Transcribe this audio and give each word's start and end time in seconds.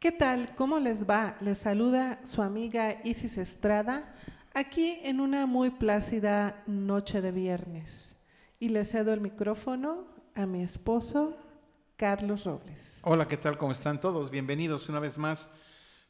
¿Qué 0.00 0.12
tal? 0.12 0.54
¿Cómo 0.54 0.78
les 0.78 1.10
va? 1.10 1.36
Les 1.40 1.58
saluda 1.58 2.20
su 2.24 2.40
amiga 2.40 3.00
Isis 3.02 3.36
Estrada 3.36 4.14
aquí 4.54 5.00
en 5.02 5.18
una 5.18 5.44
muy 5.44 5.70
plácida 5.70 6.62
noche 6.68 7.20
de 7.20 7.32
viernes. 7.32 8.14
Y 8.60 8.68
le 8.68 8.84
cedo 8.84 9.12
el 9.12 9.20
micrófono 9.20 10.06
a 10.36 10.46
mi 10.46 10.62
esposo, 10.62 11.36
Carlos 11.96 12.44
Robles. 12.44 13.00
Hola, 13.02 13.26
¿qué 13.26 13.36
tal? 13.36 13.58
¿Cómo 13.58 13.72
están 13.72 14.00
todos? 14.00 14.30
Bienvenidos 14.30 14.88
una 14.88 15.00
vez 15.00 15.18
más. 15.18 15.50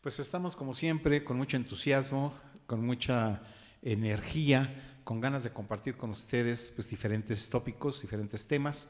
Pues 0.03 0.21
estamos 0.21 0.55
como 0.55 0.75
siempre 0.75 1.25
con 1.25 1.39
mucho 1.39 1.57
entusiasmo, 1.57 2.35
con 2.67 2.85
mucha 2.85 3.41
energía, 3.81 5.01
con 5.03 5.19
ganas 5.23 5.45
de 5.45 5.51
compartir 5.51 5.97
con 5.97 6.11
ustedes 6.11 6.71
pues, 6.77 6.91
diferentes 6.91 7.49
tópicos, 7.49 8.03
diferentes 8.03 8.47
temas. 8.47 8.87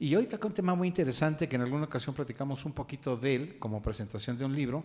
Y 0.00 0.14
hoy 0.14 0.26
toca 0.26 0.46
un 0.46 0.54
tema 0.54 0.76
muy 0.76 0.86
interesante 0.86 1.48
que 1.48 1.56
en 1.56 1.62
alguna 1.62 1.84
ocasión 1.84 2.14
platicamos 2.14 2.64
un 2.64 2.72
poquito 2.72 3.16
de 3.16 3.34
él 3.34 3.58
como 3.58 3.82
presentación 3.82 4.38
de 4.38 4.44
un 4.44 4.54
libro, 4.54 4.84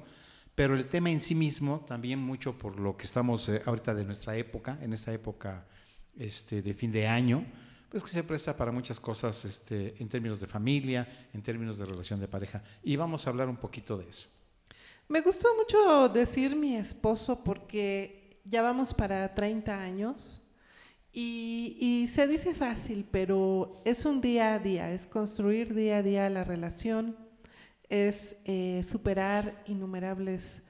pero 0.56 0.76
el 0.76 0.88
tema 0.88 1.12
en 1.12 1.20
sí 1.20 1.36
mismo 1.36 1.86
también 1.88 2.18
mucho 2.18 2.58
por 2.58 2.80
lo 2.80 2.98
que 2.98 3.06
estamos 3.06 3.48
eh, 3.50 3.62
ahorita 3.64 3.94
de 3.94 4.06
nuestra 4.06 4.36
época, 4.36 4.80
en 4.82 4.92
esta 4.92 5.14
época 5.14 5.66
este, 6.18 6.64
de 6.64 6.74
fin 6.74 6.92
de 6.92 7.08
año, 7.08 7.46
pues 7.90 8.02
que 8.02 8.10
se 8.10 8.24
presta 8.24 8.58
para 8.58 8.72
muchas 8.72 9.00
cosas 9.00 9.46
este, 9.46 9.94
en 10.02 10.10
términos 10.10 10.40
de 10.40 10.48
familia, 10.48 11.08
en 11.32 11.44
términos 11.44 11.78
de 11.78 11.86
relación 11.86 12.20
de 12.20 12.28
pareja. 12.28 12.64
Y 12.82 12.96
vamos 12.96 13.28
a 13.28 13.30
hablar 13.30 13.50
un 13.50 13.58
poquito 13.58 13.96
de 13.98 14.10
eso. 14.10 14.28
Me 15.08 15.22
gustó 15.22 15.48
mucho 15.56 16.10
decir 16.10 16.56
mi 16.56 16.76
esposo 16.76 17.44
porque 17.44 18.42
ya 18.46 18.64
vamos 18.64 18.96
para 18.96 19.36
30 19.36 19.80
años 19.80 20.43
y, 21.16 22.08
se 22.08 22.28
dice 22.28 22.56
fácil, 22.56 23.06
pero 23.10 23.82
es 23.86 24.04
un 24.04 24.20
día 24.20 24.56
a 24.56 24.60
día, 24.60 24.92
es 24.92 25.06
construir 25.06 25.76
día 25.76 25.98
a 25.98 26.04
día 26.04 26.30
la 26.30 26.44
relación, 26.44 27.16
es 27.88 28.36
eh, 28.46 28.82
superar 28.84 29.64
innumerables 29.68 30.64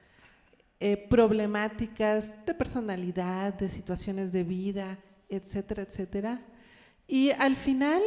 eh, 0.80 0.98
problemáticas 1.08 2.34
de 2.44 2.52
personalidad, 2.52 3.54
de 3.54 3.70
situaciones 3.70 4.32
de 4.32 4.44
vida, 4.44 4.98
etcétera, 5.30 5.82
etcétera. 5.82 6.42
Y 7.08 7.30
al 7.30 7.56
final 7.56 8.02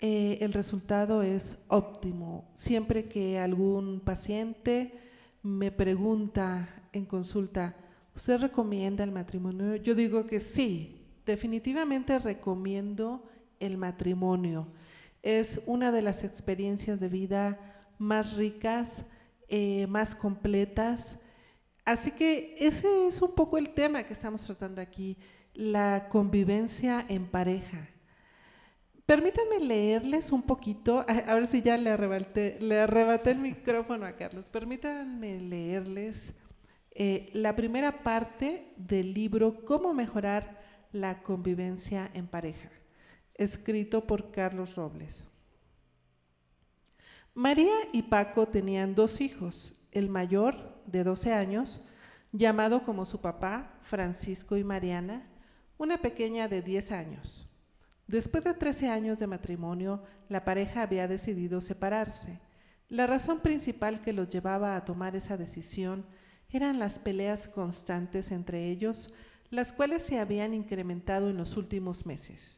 eh, 0.00 0.38
el 0.40 0.52
resultado 0.52 1.22
es 1.22 1.58
óptimo. 1.66 2.48
Siempre 2.54 3.08
que 3.08 3.40
algún 3.40 3.98
paciente 4.00 5.00
me 5.42 5.72
pregunta 5.72 6.68
en 6.92 7.06
consulta, 7.06 7.74
¿usted 8.14 8.40
recomienda 8.40 9.02
el 9.02 9.10
matrimonio? 9.10 9.74
Yo 9.76 9.96
digo 9.96 10.28
que 10.28 10.38
sí, 10.38 11.01
definitivamente 11.24 12.18
recomiendo 12.18 13.28
el 13.60 13.76
matrimonio. 13.78 14.68
Es 15.22 15.60
una 15.66 15.92
de 15.92 16.02
las 16.02 16.24
experiencias 16.24 17.00
de 17.00 17.08
vida 17.08 17.58
más 17.98 18.36
ricas, 18.36 19.06
eh, 19.48 19.86
más 19.86 20.14
completas. 20.14 21.18
Así 21.84 22.10
que 22.10 22.56
ese 22.58 23.06
es 23.06 23.22
un 23.22 23.34
poco 23.34 23.58
el 23.58 23.70
tema 23.70 24.02
que 24.04 24.12
estamos 24.12 24.42
tratando 24.42 24.80
aquí, 24.80 25.16
la 25.54 26.08
convivencia 26.08 27.04
en 27.08 27.26
pareja. 27.26 27.88
Permítanme 29.04 29.60
leerles 29.60 30.32
un 30.32 30.42
poquito, 30.42 31.04
a 31.06 31.34
ver 31.34 31.46
si 31.46 31.60
ya 31.60 31.76
le 31.76 31.90
arrebaté, 31.90 33.30
el 33.30 33.38
micrófono 33.38 34.06
a 34.06 34.12
Carlos, 34.16 34.48
permítanme 34.48 35.40
leerles 35.40 36.34
eh, 36.92 37.28
la 37.32 37.56
primera 37.56 38.02
parte 38.02 38.72
del 38.76 39.12
libro 39.12 39.64
Cómo 39.64 39.92
mejorar 39.92 40.61
la 40.92 41.22
convivencia 41.22 42.10
en 42.14 42.26
pareja, 42.26 42.70
escrito 43.34 44.06
por 44.06 44.30
Carlos 44.30 44.76
Robles. 44.76 45.24
María 47.34 47.74
y 47.92 48.02
Paco 48.02 48.46
tenían 48.46 48.94
dos 48.94 49.22
hijos, 49.22 49.74
el 49.90 50.10
mayor, 50.10 50.82
de 50.86 51.02
12 51.02 51.32
años, 51.32 51.82
llamado 52.30 52.84
como 52.84 53.06
su 53.06 53.20
papá, 53.20 53.78
Francisco 53.82 54.56
y 54.56 54.64
Mariana, 54.64 55.26
una 55.78 55.98
pequeña 55.98 56.48
de 56.48 56.60
10 56.60 56.92
años. 56.92 57.48
Después 58.06 58.44
de 58.44 58.52
13 58.52 58.90
años 58.90 59.18
de 59.18 59.26
matrimonio, 59.26 60.02
la 60.28 60.44
pareja 60.44 60.82
había 60.82 61.08
decidido 61.08 61.60
separarse. 61.62 62.40
La 62.88 63.06
razón 63.06 63.40
principal 63.40 64.02
que 64.02 64.12
los 64.12 64.28
llevaba 64.28 64.76
a 64.76 64.84
tomar 64.84 65.16
esa 65.16 65.38
decisión 65.38 66.04
eran 66.50 66.78
las 66.78 66.98
peleas 66.98 67.48
constantes 67.48 68.30
entre 68.30 68.68
ellos 68.68 69.10
las 69.52 69.70
cuales 69.70 70.02
se 70.02 70.18
habían 70.18 70.54
incrementado 70.54 71.28
en 71.28 71.36
los 71.36 71.58
últimos 71.58 72.06
meses. 72.06 72.56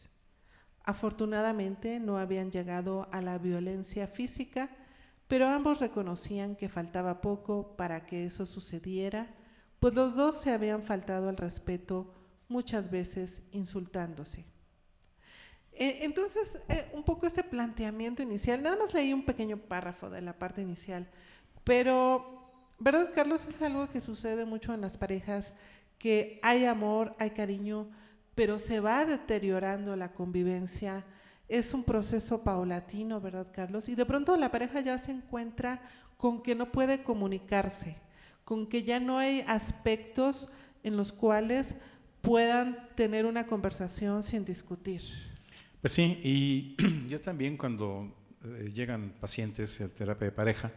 Afortunadamente 0.85 1.99
no 1.99 2.19
habían 2.19 2.53
llegado 2.53 3.09
a 3.11 3.21
la 3.21 3.37
violencia 3.37 4.07
física, 4.07 4.71
pero 5.27 5.49
ambos 5.49 5.81
reconocían 5.81 6.55
que 6.55 6.69
faltaba 6.69 7.21
poco 7.21 7.77
para 7.77 8.07
que 8.07 8.27
eso 8.27 8.47
sucediera, 8.47 9.35
pues 9.81 9.95
los 9.97 10.15
dos 10.15 10.41
se 10.41 10.53
habían 10.53 10.85
faltado 10.85 11.29
al 11.29 11.37
respeto 11.37 12.15
muchas 12.47 12.89
veces 12.89 13.43
insultándose. 13.51 14.45
E, 15.73 16.05
entonces, 16.05 16.61
eh, 16.69 16.89
un 16.95 17.03
poco 17.03 17.27
este 17.27 17.43
planteamiento 17.43 18.23
inicial, 18.23 18.63
nada 18.63 18.77
más 18.77 18.95
leí 18.95 19.13
un 19.13 19.25
pequeño 19.25 19.57
párrafo 19.57 20.11
de 20.11 20.23
la 20.23 20.39
parte 20.39 20.63
inicial, 20.63 21.09
pero, 21.65 22.53
¿verdad, 22.79 23.11
Carlos? 23.17 23.49
Es 23.49 23.61
algo 23.63 23.91
que 23.91 24.01
sucede 24.01 24.45
mucho 24.45 24.73
en 24.73 24.83
las 24.83 24.97
parejas 24.97 25.55
que 26.05 26.39
hay 26.43 26.67
amor, 26.67 27.17
hay 27.19 27.31
cariño, 27.31 27.89
pero 28.35 28.59
se 28.59 28.79
va 28.79 29.07
deteriorando 29.07 29.97
la 29.97 30.13
convivencia. 30.13 31.03
Es 31.49 31.73
un 31.73 31.83
proceso 31.83 32.45
paulatino, 32.45 33.23
¿verdad, 33.23 33.47
Carlos? 33.55 33.89
Y 33.89 33.95
de 33.95 34.05
pronto 34.05 34.37
la 34.37 34.51
pareja 34.51 34.83
ya 34.83 34.99
se 34.99 35.13
encuentra 35.13 35.81
con 36.19 36.43
que 36.43 36.55
no 36.55 36.71
puede 36.71 37.03
comunicarse, 37.03 37.97
con 38.45 38.67
que 38.67 38.83
ya 38.83 39.01
no 39.01 39.17
hay 39.17 39.47
aspectos 39.47 40.51
en 40.83 40.99
los 40.99 41.11
cuales 41.11 41.75
puedan 42.21 42.87
tener 42.97 43.25
una 43.25 43.47
conversación 43.47 44.23
sin 44.23 44.45
discutir. 44.45 45.01
Pues 45.81 45.95
sí, 45.95 46.21
y 46.23 46.77
yo 47.09 47.19
también 47.23 47.57
cuando 47.57 48.15
eh, 48.45 48.71
llegan 48.75 49.15
pacientes 49.19 49.81
en 49.81 49.89
terapia 49.89 50.27
de 50.27 50.33
pareja 50.33 50.71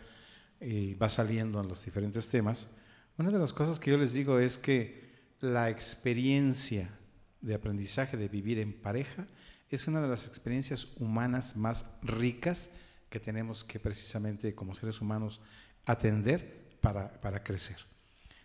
y 0.61 0.93
va 0.93 1.09
saliendo 1.09 1.59
en 1.59 1.67
los 1.67 1.83
diferentes 1.83 2.29
temas, 2.29 2.69
una 3.17 3.29
de 3.29 3.39
las 3.39 3.51
cosas 3.51 3.77
que 3.77 3.91
yo 3.91 3.97
les 3.97 4.13
digo 4.13 4.39
es 4.39 4.57
que 4.57 5.06
la 5.39 5.69
experiencia 5.69 6.89
de 7.41 7.55
aprendizaje 7.55 8.17
de 8.17 8.27
vivir 8.27 8.59
en 8.59 8.73
pareja 8.73 9.27
es 9.69 9.87
una 9.87 10.01
de 10.01 10.07
las 10.07 10.27
experiencias 10.27 10.87
humanas 10.97 11.55
más 11.55 11.85
ricas 12.01 12.69
que 13.09 13.19
tenemos 13.19 13.63
que 13.63 13.79
precisamente 13.79 14.55
como 14.55 14.75
seres 14.75 15.01
humanos 15.01 15.41
atender 15.85 16.77
para, 16.81 17.43
crecer. 17.43 17.77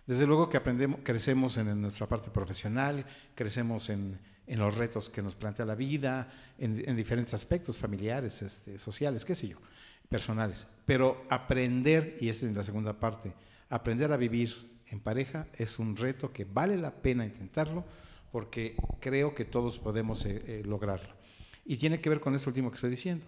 Desde 0.07 0.27
luego 0.27 0.49
que 0.49 0.57
aprendemos, 0.57 1.01
crecemos 1.03 1.57
en, 1.57 1.81
nuestra 1.81 2.09
parte 2.09 2.31
profesional, 2.31 3.05
crecemos 3.35 3.88
en, 3.88 4.19
los 4.47 4.75
retos 4.75 5.09
que 5.09 5.23
nos 5.23 5.35
plantea 5.35 5.65
la 5.65 5.75
vida, 5.75 6.29
en, 6.59 6.97
diferentes 6.97 7.35
aspectos 7.35 7.79
familiares, 7.79 8.43
este, 8.43 8.79
sociales, 8.79 9.25
qué 9.25 9.35
sé 9.35 9.49
yo, 9.49 9.59
personales. 10.09 10.67
Pero 10.85 11.25
aprender, 11.31 12.17
y 12.21 12.29
esta 12.29 12.47
es 12.47 12.55
la 12.55 12.65
segunda 12.65 12.93
parte, 12.93 13.33
aprender 13.71 14.12
a 14.12 14.17
vivir 14.17 14.72
en 14.93 15.00
pareja 15.00 15.49
es 15.55 15.79
un 15.79 15.97
reto 15.97 16.33
que 16.33 16.44
vale 16.44 16.77
la 16.77 17.03
pena 17.03 17.25
intentarlo 17.25 17.85
porque 18.31 18.77
creo 19.00 19.35
que 19.35 19.47
todos 19.47 19.79
podemos 19.79 20.25
eh, 20.27 20.43
eh, 20.47 20.62
lograrlo. 20.65 21.15
Y 21.65 21.79
tiene 21.79 22.00
que 22.00 22.11
ver 22.11 22.21
con 22.21 22.35
eso 22.35 22.50
último 22.50 22.71
que 22.71 22.75
estoy 22.77 22.91
diciendo. 22.91 23.27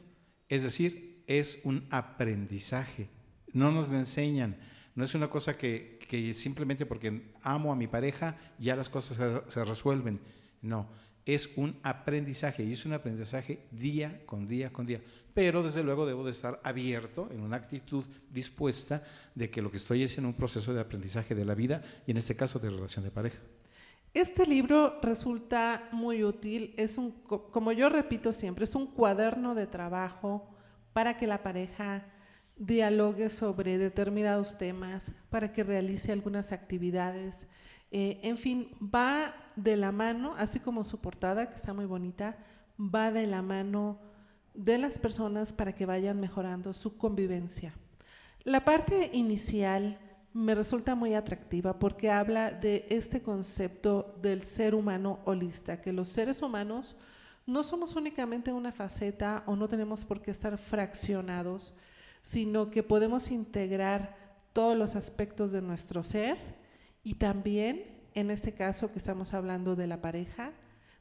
Es 0.48 0.62
decir, 0.62 1.24
es 1.26 1.60
un 1.64 1.86
aprendizaje. 1.90 3.08
No 3.52 3.72
nos 3.72 3.88
lo 3.88 3.98
enseñan. 3.98 4.56
No 4.94 5.04
es 5.04 5.14
una 5.14 5.30
cosa 5.30 5.56
que, 5.56 5.98
simplemente 6.34 6.86
porque 6.86 7.32
amo 7.42 7.72
a 7.72 7.76
mi 7.76 7.86
pareja 7.86 8.36
ya 8.58 8.76
las 8.76 8.88
cosas 8.88 9.16
se, 9.16 9.50
se 9.50 9.64
resuelven. 9.64 10.20
No, 10.62 10.88
es 11.26 11.50
un 11.56 11.78
aprendizaje 11.82 12.64
y 12.64 12.72
es 12.72 12.84
un 12.84 12.92
aprendizaje 12.92 13.66
día 13.70 14.20
con 14.26 14.46
día 14.46 14.72
con 14.72 14.86
día. 14.86 15.00
Pero 15.32 15.62
desde 15.62 15.82
luego 15.82 16.06
debo 16.06 16.24
de 16.24 16.30
estar 16.30 16.60
abierto 16.62 17.28
en 17.32 17.40
una 17.40 17.56
actitud 17.56 18.04
dispuesta 18.30 19.02
de 19.34 19.50
que 19.50 19.62
lo 19.62 19.70
que 19.70 19.78
estoy 19.78 20.02
es 20.02 20.18
en 20.18 20.26
un 20.26 20.34
proceso 20.34 20.74
de 20.74 20.80
aprendizaje 20.80 21.34
de 21.34 21.44
la 21.44 21.54
vida 21.54 21.82
y 22.06 22.10
en 22.10 22.18
este 22.18 22.36
caso 22.36 22.58
de 22.58 22.70
relación 22.70 23.04
de 23.04 23.10
pareja. 23.10 23.38
Este 24.12 24.46
libro 24.46 25.00
resulta 25.02 25.88
muy 25.90 26.22
útil, 26.22 26.72
es 26.76 26.98
un, 26.98 27.10
como 27.10 27.72
yo 27.72 27.88
repito 27.88 28.32
siempre, 28.32 28.64
es 28.64 28.76
un 28.76 28.86
cuaderno 28.86 29.56
de 29.56 29.66
trabajo 29.66 30.54
para 30.92 31.18
que 31.18 31.26
la 31.26 31.42
pareja 31.42 32.06
dialogue 32.56 33.28
sobre 33.28 33.76
determinados 33.76 34.56
temas, 34.56 35.10
para 35.30 35.52
que 35.52 35.64
realice 35.64 36.12
algunas 36.12 36.52
actividades. 36.52 37.48
Eh, 37.90 38.20
en 38.22 38.38
fin, 38.38 38.70
va 38.80 39.34
de 39.56 39.76
la 39.76 39.92
mano, 39.92 40.34
así 40.36 40.60
como 40.60 40.84
su 40.84 40.98
portada, 41.00 41.48
que 41.48 41.54
está 41.54 41.72
muy 41.72 41.86
bonita, 41.86 42.36
va 42.78 43.10
de 43.10 43.26
la 43.26 43.42
mano 43.42 43.98
de 44.54 44.78
las 44.78 44.98
personas 44.98 45.52
para 45.52 45.74
que 45.74 45.86
vayan 45.86 46.20
mejorando 46.20 46.72
su 46.72 46.96
convivencia. 46.96 47.74
La 48.44 48.64
parte 48.64 49.10
inicial 49.12 49.98
me 50.32 50.54
resulta 50.54 50.94
muy 50.94 51.14
atractiva 51.14 51.78
porque 51.78 52.10
habla 52.10 52.50
de 52.50 52.86
este 52.90 53.22
concepto 53.22 54.16
del 54.20 54.42
ser 54.42 54.74
humano 54.74 55.20
holista, 55.24 55.80
que 55.80 55.92
los 55.92 56.08
seres 56.08 56.42
humanos 56.42 56.96
no 57.46 57.62
somos 57.62 57.94
únicamente 57.94 58.52
una 58.52 58.72
faceta 58.72 59.44
o 59.46 59.54
no 59.54 59.68
tenemos 59.68 60.04
por 60.04 60.20
qué 60.20 60.30
estar 60.30 60.58
fraccionados, 60.58 61.74
sino 62.22 62.70
que 62.70 62.82
podemos 62.82 63.30
integrar 63.30 64.16
todos 64.52 64.76
los 64.76 64.96
aspectos 64.96 65.52
de 65.52 65.62
nuestro 65.62 66.02
ser 66.02 66.38
y 67.02 67.14
también, 67.14 67.93
en 68.14 68.30
este 68.30 68.54
caso 68.54 68.90
que 68.92 68.98
estamos 68.98 69.34
hablando 69.34 69.76
de 69.76 69.86
la 69.86 70.00
pareja, 70.00 70.52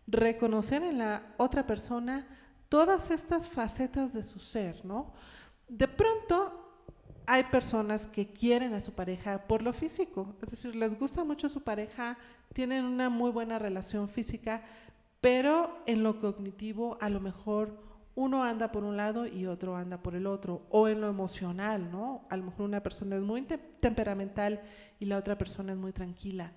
reconocer 0.07 0.83
en 0.83 0.98
la 0.98 1.24
otra 1.38 1.65
persona 1.65 2.27
todas 2.69 3.12
estas 3.12 3.48
facetas 3.48 4.13
de 4.13 4.24
su 4.24 4.39
ser, 4.39 4.83
¿no? 4.83 5.13
De 5.68 5.88
pronto 5.88 6.60
hay 7.25 7.44
personas 7.44 8.07
que 8.07 8.27
quieren 8.27 8.74
a 8.74 8.81
su 8.81 8.94
pareja 8.94 9.48
por 9.48 9.62
lo 9.62 9.74
físico, 9.74 10.36
es 10.42 10.50
decir, 10.50 10.75
les 10.75 10.98
gusta 11.00 11.24
mucho 11.24 11.48
su 11.50 11.62
pareja, 11.62 12.18
tienen 12.54 12.83
una 12.83 13.10
muy 13.10 13.31
buena 13.31 13.59
relación 13.59 14.09
física, 14.09 14.63
pero 15.21 15.81
en 15.86 16.04
lo 16.04 16.19
cognitivo 16.19 16.98
a 17.00 17.09
lo 17.09 17.21
mejor 17.21 17.77
uno 18.16 18.44
anda 18.44 18.71
por 18.71 18.83
un 18.83 18.98
lado 18.98 19.25
y 19.25 19.48
otro 19.48 19.75
anda 19.75 20.04
por 20.04 20.16
el 20.16 20.27
otro, 20.27 20.63
o 20.69 20.88
en 20.88 21.01
lo 21.01 21.09
emocional, 21.09 21.92
¿no? 21.92 22.25
A 22.30 22.38
lo 22.38 22.44
mejor 22.44 22.66
una 22.66 22.83
persona 22.83 23.16
es 23.16 23.21
muy 23.21 23.42
temperamental 23.80 24.62
y 25.00 25.06
la 25.06 25.18
otra 25.18 25.38
persona 25.38 25.71
es 25.71 25.77
muy 25.77 25.94
tranquila. 25.94 26.51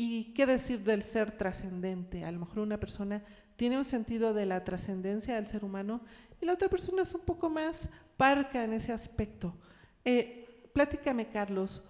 ¿Y 0.00 0.32
qué 0.32 0.46
decir 0.46 0.84
del 0.84 1.02
ser 1.02 1.32
trascendente? 1.32 2.24
A 2.24 2.30
lo 2.30 2.38
mejor 2.38 2.60
una 2.60 2.78
persona 2.78 3.24
tiene 3.56 3.76
un 3.76 3.84
sentido 3.84 4.32
de 4.32 4.46
la 4.46 4.62
trascendencia 4.62 5.34
del 5.34 5.48
ser 5.48 5.64
humano 5.64 6.02
y 6.40 6.46
la 6.46 6.52
otra 6.52 6.68
persona 6.68 7.02
es 7.02 7.12
un 7.14 7.22
poco 7.22 7.50
más 7.50 7.88
parca 8.16 8.62
en 8.62 8.74
ese 8.74 8.92
aspecto. 8.92 9.56
Eh, 10.04 10.70
platícame, 10.72 11.26
Carlos, 11.26 11.82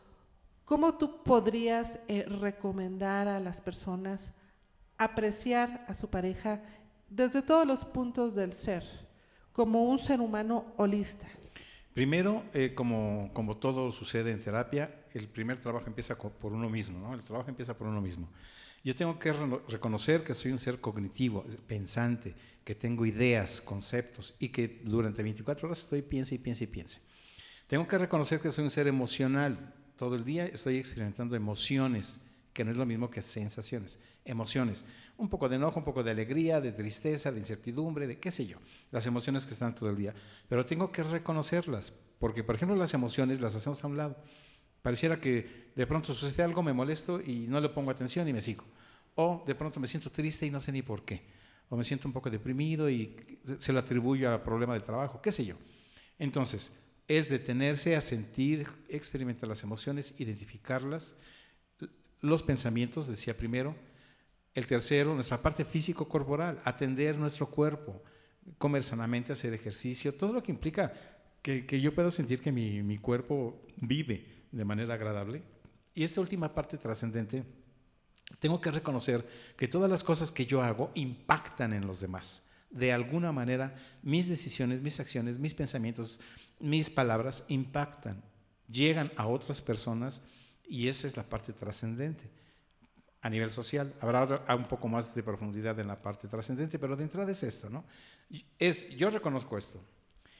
¿cómo 0.64 0.96
tú 0.96 1.22
podrías 1.22 2.00
eh, 2.08 2.24
recomendar 2.24 3.28
a 3.28 3.40
las 3.40 3.60
personas 3.60 4.32
apreciar 4.96 5.84
a 5.86 5.92
su 5.92 6.08
pareja 6.08 6.62
desde 7.10 7.42
todos 7.42 7.66
los 7.66 7.84
puntos 7.84 8.34
del 8.34 8.54
ser, 8.54 8.84
como 9.52 9.84
un 9.84 9.98
ser 9.98 10.22
humano 10.22 10.72
holista? 10.78 11.26
Primero, 11.92 12.42
eh, 12.54 12.74
como, 12.74 13.30
como 13.34 13.58
todo 13.58 13.92
sucede 13.92 14.30
en 14.30 14.40
terapia, 14.40 14.97
el 15.14 15.28
primer 15.28 15.58
trabajo 15.58 15.86
empieza 15.86 16.16
por 16.16 16.52
uno 16.52 16.68
mismo, 16.68 16.98
¿no? 16.98 17.14
El 17.14 17.22
trabajo 17.22 17.48
empieza 17.48 17.76
por 17.76 17.86
uno 17.86 18.00
mismo. 18.00 18.28
Yo 18.84 18.94
tengo 18.94 19.18
que 19.18 19.32
reconocer 19.68 20.22
que 20.22 20.34
soy 20.34 20.52
un 20.52 20.58
ser 20.58 20.80
cognitivo, 20.80 21.44
pensante, 21.66 22.34
que 22.64 22.74
tengo 22.74 23.06
ideas, 23.06 23.60
conceptos 23.60 24.34
y 24.38 24.50
que 24.50 24.82
durante 24.84 25.22
24 25.22 25.66
horas 25.66 25.80
estoy 25.80 26.02
piense 26.02 26.34
y 26.34 26.38
piense 26.38 26.64
y 26.64 26.66
piense. 26.66 27.00
Tengo 27.66 27.86
que 27.86 27.98
reconocer 27.98 28.40
que 28.40 28.52
soy 28.52 28.64
un 28.64 28.70
ser 28.70 28.86
emocional. 28.86 29.74
Todo 29.96 30.14
el 30.14 30.24
día 30.24 30.46
estoy 30.46 30.76
experimentando 30.76 31.34
emociones, 31.34 32.18
que 32.52 32.64
no 32.64 32.70
es 32.70 32.76
lo 32.76 32.86
mismo 32.86 33.10
que 33.10 33.20
sensaciones, 33.20 33.98
emociones. 34.24 34.84
Un 35.16 35.28
poco 35.28 35.48
de 35.48 35.56
enojo, 35.56 35.78
un 35.78 35.84
poco 35.84 36.02
de 36.02 36.12
alegría, 36.12 36.60
de 36.60 36.72
tristeza, 36.72 37.32
de 37.32 37.40
incertidumbre, 37.40 38.06
de 38.06 38.18
qué 38.18 38.30
sé 38.30 38.46
yo, 38.46 38.58
las 38.90 39.06
emociones 39.06 39.44
que 39.44 39.54
están 39.54 39.74
todo 39.74 39.90
el 39.90 39.96
día. 39.96 40.14
Pero 40.48 40.64
tengo 40.64 40.92
que 40.92 41.02
reconocerlas, 41.02 41.92
porque 42.18 42.44
por 42.44 42.54
ejemplo 42.54 42.76
las 42.76 42.94
emociones 42.94 43.40
las 43.40 43.54
hacemos 43.54 43.82
a 43.82 43.86
un 43.86 43.96
lado. 43.96 44.16
Pareciera 44.82 45.20
que 45.20 45.68
de 45.74 45.86
pronto 45.86 46.14
sucede 46.14 46.42
algo, 46.42 46.62
me 46.62 46.72
molesto 46.72 47.20
y 47.20 47.46
no 47.46 47.60
le 47.60 47.68
pongo 47.68 47.90
atención 47.90 48.26
y 48.28 48.32
me 48.32 48.42
sigo. 48.42 48.64
O 49.14 49.44
de 49.46 49.54
pronto 49.54 49.80
me 49.80 49.86
siento 49.86 50.10
triste 50.10 50.46
y 50.46 50.50
no 50.50 50.60
sé 50.60 50.72
ni 50.72 50.82
por 50.82 51.04
qué. 51.04 51.22
O 51.68 51.76
me 51.76 51.84
siento 51.84 52.08
un 52.08 52.14
poco 52.14 52.30
deprimido 52.30 52.88
y 52.88 53.38
se 53.58 53.72
lo 53.72 53.80
atribuyo 53.80 54.32
al 54.32 54.42
problema 54.42 54.74
del 54.74 54.84
trabajo, 54.84 55.20
qué 55.20 55.32
sé 55.32 55.44
yo. 55.44 55.56
Entonces, 56.18 56.72
es 57.06 57.28
detenerse 57.28 57.96
a 57.96 58.00
sentir, 58.00 58.66
experimentar 58.88 59.48
las 59.48 59.62
emociones, 59.62 60.14
identificarlas, 60.18 61.14
los 62.20 62.42
pensamientos, 62.42 63.06
decía 63.06 63.36
primero. 63.36 63.76
El 64.54 64.66
tercero, 64.66 65.14
nuestra 65.14 65.40
parte 65.40 65.64
físico-corporal, 65.64 66.60
atender 66.64 67.16
nuestro 67.16 67.48
cuerpo, 67.48 68.02
comer 68.56 68.82
sanamente, 68.82 69.32
hacer 69.32 69.52
ejercicio, 69.52 70.14
todo 70.14 70.32
lo 70.32 70.42
que 70.42 70.52
implica 70.52 70.92
que, 71.42 71.80
yo 71.80 71.94
pueda 71.94 72.10
sentir 72.10 72.40
que 72.40 72.50
mi 72.50 72.98
cuerpo 72.98 73.62
vive 73.76 74.37
de 74.50 74.64
manera 74.64 74.94
agradable. 74.94 75.42
Y 75.94 76.04
esta 76.04 76.20
última 76.20 76.54
parte 76.54 76.78
trascendente, 76.78 77.44
tengo 78.38 78.60
que 78.60 78.70
reconocer 78.70 79.26
que 79.56 79.68
todas 79.68 79.90
las 79.90 80.04
cosas 80.04 80.30
que 80.30 80.46
yo 80.46 80.62
hago 80.62 80.90
impactan 80.94 81.72
en 81.72 81.86
los 81.86 82.00
demás. 82.00 82.42
De 82.70 82.92
alguna 82.92 83.32
manera, 83.32 83.74
mis 84.02 84.28
decisiones, 84.28 84.82
mis 84.82 85.00
acciones, 85.00 85.38
mis 85.38 85.54
pensamientos, 85.54 86.20
mis 86.60 86.90
palabras 86.90 87.44
impactan, 87.48 88.22
llegan 88.70 89.10
a 89.16 89.26
otras 89.26 89.62
personas 89.62 90.22
y 90.68 90.88
esa 90.88 91.06
es 91.06 91.16
la 91.16 91.22
parte 91.22 91.52
trascendente. 91.52 92.24
A 93.22 93.30
nivel 93.30 93.50
social, 93.50 93.94
habrá 94.00 94.44
un 94.54 94.68
poco 94.68 94.86
más 94.86 95.14
de 95.14 95.22
profundidad 95.22 95.78
en 95.80 95.88
la 95.88 96.00
parte 96.00 96.28
trascendente, 96.28 96.78
pero 96.78 96.94
de 96.94 97.02
entrada 97.02 97.32
es 97.32 97.42
esto, 97.42 97.68
¿no? 97.68 97.84
Es, 98.58 98.88
yo 98.90 99.10
reconozco 99.10 99.58
esto, 99.58 99.82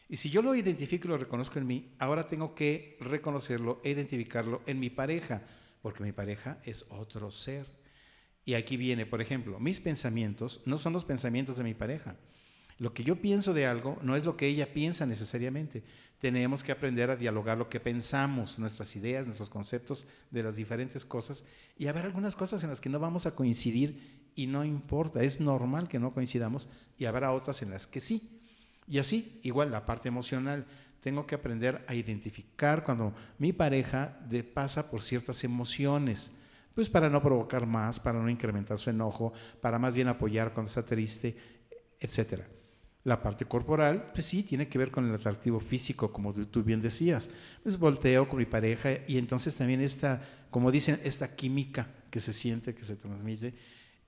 y 0.08 0.16
si 0.16 0.30
yo 0.30 0.40
lo 0.40 0.54
identifico 0.54 1.06
y 1.06 1.10
lo 1.10 1.18
reconozco 1.18 1.58
en 1.58 1.66
mí, 1.66 1.92
ahora 1.98 2.26
tengo 2.26 2.54
que 2.54 2.96
reconocerlo 3.00 3.80
e 3.84 3.90
identificarlo 3.90 4.62
en 4.66 4.80
mi 4.80 4.88
pareja, 4.88 5.42
porque 5.82 6.02
mi 6.02 6.12
pareja 6.12 6.58
es 6.64 6.86
otro 6.88 7.30
ser. 7.30 7.66
Y 8.46 8.54
aquí 8.54 8.78
viene, 8.78 9.04
por 9.04 9.20
ejemplo, 9.20 9.60
mis 9.60 9.80
pensamientos 9.80 10.62
no 10.64 10.78
son 10.78 10.94
los 10.94 11.04
pensamientos 11.04 11.58
de 11.58 11.64
mi 11.64 11.74
pareja. 11.74 12.16
Lo 12.78 12.94
que 12.94 13.04
yo 13.04 13.16
pienso 13.16 13.52
de 13.52 13.66
algo 13.66 13.98
no 14.02 14.16
es 14.16 14.24
lo 14.24 14.36
que 14.36 14.46
ella 14.46 14.72
piensa 14.72 15.04
necesariamente. 15.04 15.82
Tenemos 16.18 16.64
que 16.64 16.72
aprender 16.72 17.10
a 17.10 17.16
dialogar 17.16 17.58
lo 17.58 17.68
que 17.68 17.80
pensamos, 17.80 18.58
nuestras 18.58 18.96
ideas, 18.96 19.26
nuestros 19.26 19.50
conceptos 19.50 20.06
de 20.30 20.44
las 20.44 20.56
diferentes 20.56 21.04
cosas. 21.04 21.44
Y 21.76 21.88
haber 21.88 22.06
algunas 22.06 22.34
cosas 22.34 22.62
en 22.62 22.70
las 22.70 22.80
que 22.80 22.88
no 22.88 22.98
vamos 22.98 23.26
a 23.26 23.34
coincidir 23.34 24.30
y 24.34 24.46
no 24.46 24.64
importa, 24.64 25.22
es 25.22 25.40
normal 25.40 25.88
que 25.88 25.98
no 25.98 26.14
coincidamos. 26.14 26.68
Y 26.96 27.04
habrá 27.04 27.32
otras 27.32 27.60
en 27.62 27.70
las 27.70 27.86
que 27.86 28.00
sí. 28.00 28.38
Y 28.88 28.98
así, 28.98 29.40
igual 29.42 29.70
la 29.70 29.84
parte 29.84 30.08
emocional, 30.08 30.66
tengo 31.00 31.26
que 31.26 31.34
aprender 31.34 31.84
a 31.86 31.94
identificar 31.94 32.84
cuando 32.84 33.14
mi 33.38 33.52
pareja 33.52 34.18
de 34.28 34.42
pasa 34.42 34.90
por 34.90 35.02
ciertas 35.02 35.44
emociones, 35.44 36.32
pues 36.74 36.88
para 36.88 37.08
no 37.08 37.22
provocar 37.22 37.66
más, 37.66 38.00
para 38.00 38.20
no 38.20 38.28
incrementar 38.28 38.78
su 38.78 38.90
enojo, 38.90 39.32
para 39.60 39.78
más 39.78 39.92
bien 39.92 40.08
apoyar 40.08 40.52
cuando 40.52 40.68
está 40.68 40.84
triste, 40.84 41.36
etcétera. 42.00 42.46
La 43.04 43.22
parte 43.22 43.44
corporal, 43.44 44.10
pues 44.12 44.26
sí, 44.26 44.42
tiene 44.42 44.68
que 44.68 44.78
ver 44.78 44.90
con 44.90 45.08
el 45.08 45.14
atractivo 45.14 45.60
físico, 45.60 46.12
como 46.12 46.34
tú 46.34 46.62
bien 46.62 46.82
decías. 46.82 47.30
Pues 47.62 47.78
volteo 47.78 48.28
con 48.28 48.38
mi 48.38 48.44
pareja 48.44 48.90
y 49.06 49.18
entonces 49.18 49.56
también 49.56 49.80
esta, 49.80 50.20
como 50.50 50.70
dicen, 50.70 51.00
esta 51.04 51.34
química 51.34 51.88
que 52.10 52.20
se 52.20 52.32
siente, 52.32 52.74
que 52.74 52.84
se 52.84 52.96
transmite, 52.96 53.54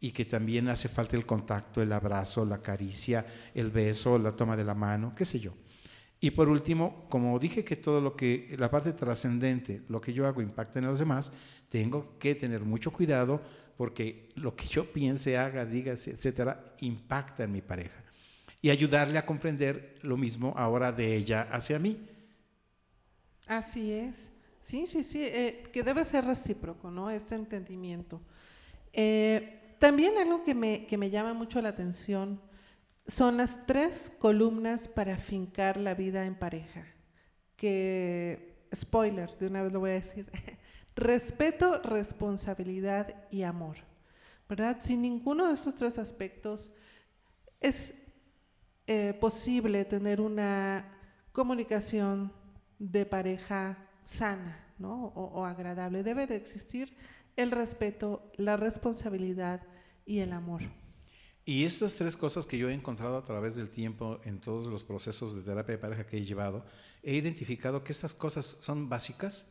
y 0.01 0.13
que 0.13 0.25
también 0.25 0.69
hace 0.69 0.89
falta 0.89 1.17
el 1.17 1.27
contacto, 1.27 1.83
el 1.83 1.93
abrazo, 1.93 2.45
la 2.47 2.63
caricia, 2.63 3.27
el 3.55 3.71
beso, 3.71 4.19
la 4.19 4.33
toma 4.33 4.57
de 4.57 4.65
la 4.65 4.75
mano, 4.75 5.15
qué 5.15 5.25
sé 5.25 5.39
yo. 5.39 5.53
Y 6.21 6.31
por 6.33 6.49
último, 6.49 7.07
como 7.09 7.39
dije 7.39 7.65
que 7.65 7.77
todo 7.77 8.01
lo 8.01 8.17
que, 8.17 8.55
la 8.59 8.71
parte 8.71 8.93
trascendente, 8.93 9.83
lo 9.89 10.01
que 10.01 10.13
yo 10.13 10.27
hago 10.27 10.43
impacta 10.43 10.79
en 10.79 10.87
los 10.87 10.99
demás, 10.99 11.33
tengo 11.69 12.19
que 12.19 12.35
tener 12.35 12.61
mucho 12.63 12.93
cuidado 12.93 13.41
porque 13.77 14.29
lo 14.35 14.55
que 14.55 14.67
yo 14.67 14.93
piense, 14.93 15.39
haga, 15.39 15.65
diga, 15.65 15.93
etcétera, 15.93 16.75
impacta 16.81 17.45
en 17.45 17.53
mi 17.53 17.63
pareja. 17.63 18.03
Y 18.61 18.69
ayudarle 18.69 19.17
a 19.17 19.25
comprender 19.25 19.99
lo 20.03 20.19
mismo 20.19 20.53
ahora 20.57 20.93
de 20.93 21.17
ella 21.17 21.49
hacia 21.51 21.79
mí. 21.79 22.07
Así 23.47 23.93
es. 23.93 24.31
Sí, 24.63 24.87
sí, 24.87 25.03
sí, 25.03 25.23
eh, 25.23 25.65
que 25.73 25.83
debe 25.83 26.05
ser 26.05 26.27
recíproco, 26.27 26.91
¿no? 26.91 27.11
Este 27.11 27.35
entendimiento. 27.35 28.21
Eh, 28.93 29.60
también 29.81 30.19
algo 30.19 30.45
que 30.45 30.55
me, 30.55 30.87
que 30.87 30.99
me 30.99 31.09
llama 31.09 31.33
mucho 31.33 31.61
la 31.63 31.71
atención 31.71 32.39
son 33.07 33.39
las 33.39 33.67
tres 33.67 34.13
columnas 34.19 34.87
para 34.87 35.17
fincar 35.17 35.79
la 35.79 35.95
vida 35.95 36.27
en 36.27 36.35
pareja. 36.35 36.85
Que, 37.57 38.67
spoiler, 38.75 39.37
de 39.39 39.47
una 39.47 39.63
vez 39.63 39.73
lo 39.73 39.81
voy 39.81 39.93
a 39.93 39.95
decir, 39.95 40.31
respeto, 40.95 41.81
responsabilidad 41.83 43.25
y 43.31 43.43
amor. 43.43 43.79
¿Verdad? 44.49 44.79
Sin 44.83 45.01
ninguno 45.01 45.49
de 45.49 45.55
estos 45.55 45.75
tres 45.77 45.99
aspectos 45.99 46.71
es 47.59 47.95
eh, 48.87 49.17
posible 49.19 49.87
tener 49.87 50.21
una 50.21 50.85
comunicación 51.33 52.33
de 52.79 53.07
pareja 53.07 53.79
sana 54.05 54.59
¿no? 54.79 55.07
o, 55.07 55.41
o 55.41 55.45
agradable. 55.47 56.03
Debe 56.03 56.27
de 56.27 56.37
existir 56.37 56.95
el 57.37 57.51
respeto, 57.51 58.31
la 58.37 58.57
responsabilidad 58.57 59.63
y 60.07 60.21
el 60.21 60.33
amor. 60.33 60.63
Y 61.45 61.65
estas 61.65 61.97
tres 61.97 62.17
cosas 62.17 62.47
que 62.47 62.59
yo 62.59 62.69
he 62.69 62.75
encontrado 62.75 63.17
a 63.17 63.25
través 63.25 63.57
del 63.57 63.71
tiempo 63.71 64.21
en 64.25 64.41
todos 64.41 64.67
los 64.67 64.85
procesos 64.85 65.35
de 65.35 65.43
terapia 65.43 65.75
de 65.75 65.79
pareja 65.79 66.07
que 66.07 66.19
he 66.19 66.25
llevado, 66.25 66.65
he 67.03 67.15
identificado 67.15 67.83
que 67.83 67.93
estas 67.93 68.15
cosas 68.15 68.59
son 68.61 68.89
básicas 68.89 69.47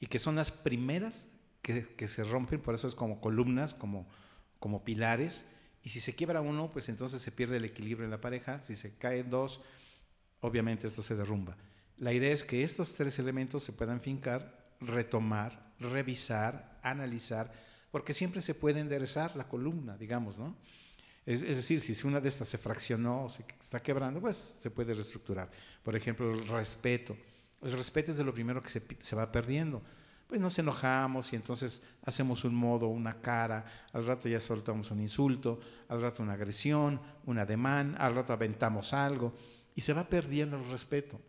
y 0.00 0.06
que 0.06 0.18
son 0.18 0.36
las 0.36 0.52
primeras 0.52 1.28
que, 1.62 2.08
se 2.08 2.24
rompen, 2.24 2.60
por 2.60 2.74
eso 2.74 2.88
es 2.88 2.94
como 2.94 3.20
columnas, 3.20 3.74
como, 3.74 4.08
como 4.58 4.84
pilares. 4.84 5.44
Y 5.84 5.90
si 5.90 6.00
se 6.00 6.14
quiebra 6.14 6.40
uno, 6.40 6.70
pues 6.72 6.88
entonces 6.88 7.22
se 7.22 7.32
pierde 7.32 7.56
el 7.56 7.64
equilibrio 7.64 8.04
en 8.04 8.10
la 8.10 8.20
pareja. 8.20 8.62
Si 8.62 8.74
se 8.74 8.96
caen 8.96 9.30
dos, 9.30 9.60
obviamente 10.40 10.86
esto 10.86 11.02
se 11.02 11.16
derrumba. 11.16 11.56
La 11.98 12.12
idea 12.12 12.32
es 12.32 12.44
que 12.44 12.62
estos 12.62 12.94
tres 12.94 13.18
elementos 13.18 13.62
se 13.62 13.72
puedan 13.72 14.00
fincar, 14.00 14.74
retomar, 14.80 15.72
revisar, 15.78 16.71
analizar, 16.82 17.52
porque 17.90 18.14
siempre 18.14 18.40
se 18.40 18.54
puede 18.54 18.80
enderezar 18.80 19.36
la 19.36 19.48
columna, 19.48 19.96
digamos, 19.96 20.38
¿no? 20.38 20.56
Es, 21.24 21.40
decir, 21.42 21.80
si 21.80 22.06
una 22.06 22.20
de 22.20 22.28
estas 22.28 22.48
se 22.48 22.58
fraccionó 22.58 23.24
o 23.24 23.28
se 23.28 23.44
está 23.60 23.80
quebrando, 23.80 24.20
pues 24.20 24.56
se 24.58 24.70
puede 24.70 24.92
reestructurar. 24.92 25.48
Por 25.82 25.94
ejemplo, 25.94 26.32
el 26.32 26.48
respeto. 26.48 27.16
El 27.62 27.72
respeto 27.72 28.10
es 28.10 28.18
de 28.18 28.24
lo 28.24 28.34
primero 28.34 28.60
que 28.60 28.70
se, 28.70 28.82
se 28.98 29.14
va 29.14 29.30
perdiendo. 29.30 29.82
Pues 30.26 30.40
nos 30.40 30.58
enojamos 30.58 31.32
y 31.32 31.36
entonces 31.36 31.82
hacemos 32.04 32.44
un 32.44 32.54
modo, 32.54 32.88
una 32.88 33.20
cara, 33.20 33.64
al 33.92 34.04
rato 34.04 34.28
ya 34.28 34.40
soltamos 34.40 34.90
un 34.90 35.00
insulto, 35.00 35.60
al 35.88 36.00
rato 36.00 36.22
una 36.22 36.32
agresión, 36.32 37.00
un 37.26 37.38
ademán, 37.38 37.94
al 37.98 38.14
rato 38.16 38.32
aventamos 38.32 38.92
algo 38.92 39.34
y 39.76 39.82
se 39.82 39.92
va 39.92 40.08
perdiendo 40.08 40.56
el 40.56 40.68
respeto. 40.70 41.20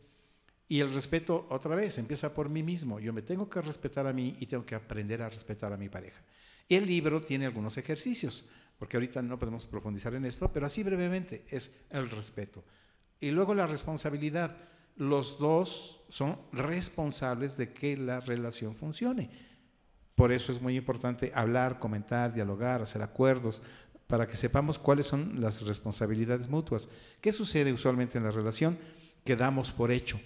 Y 0.74 0.80
el 0.82 0.92
respeto, 0.92 1.46
otra 1.52 1.76
vez, 1.76 2.00
empieza 2.00 2.34
por 2.34 2.50
mí 2.50 2.64
mismo. 2.64 3.00
Yo 3.00 3.14
me 3.14 3.22
tengo 3.22 3.48
que 3.48 3.62
respetar 3.62 4.08
a 4.08 4.12
mí 4.12 4.38
y 4.40 4.48
tengo 4.48 4.66
que 4.66 4.74
aprender 4.74 5.22
a 5.22 5.30
respetar 5.30 5.72
a 5.72 5.78
mi 5.78 5.88
pareja. 5.88 6.20
El 6.68 6.88
libro 6.88 7.22
tiene 7.22 7.46
algunos 7.46 7.78
ejercicios 7.78 8.44
porque 8.80 8.98
ahorita 8.98 9.22
no 9.22 9.38
podemos 9.38 9.68
profundizar 9.68 10.16
en 10.16 10.26
esto, 10.26 10.52
pero 10.52 10.66
así 10.66 10.82
brevemente 10.82 11.46
es 11.48 11.72
el 11.92 12.10
respeto. 12.10 12.64
Y 13.20 13.30
luego 13.30 13.54
la 13.54 13.68
responsabilidad. 13.68 14.58
Los 14.96 15.38
dos 15.38 16.06
son 16.10 16.40
responsables 16.52 17.56
de 17.56 17.72
que 17.72 17.96
la 17.96 18.20
relación 18.22 18.74
funcione. 18.76 19.30
Por 20.16 20.32
eso 20.32 20.52
es 20.52 20.60
muy 20.60 20.76
importante 20.76 21.32
hablar, 21.36 21.78
comentar, 21.78 22.34
dialogar, 22.34 22.82
hacer 22.82 23.04
acuerdos, 23.04 23.62
para 24.08 24.28
que 24.28 24.38
sepamos 24.38 24.80
cuáles 24.80 25.06
son 25.06 25.40
las 25.40 25.62
responsabilidades 25.68 26.50
mutuas. 26.50 26.90
¿Qué 27.22 27.32
sucede 27.32 27.72
usualmente 27.72 28.18
en 28.18 28.24
la 28.24 28.32
relación? 28.32 28.80
Que 29.24 29.36
damos 29.36 29.72
por 29.72 29.92
hecho. 29.92 30.20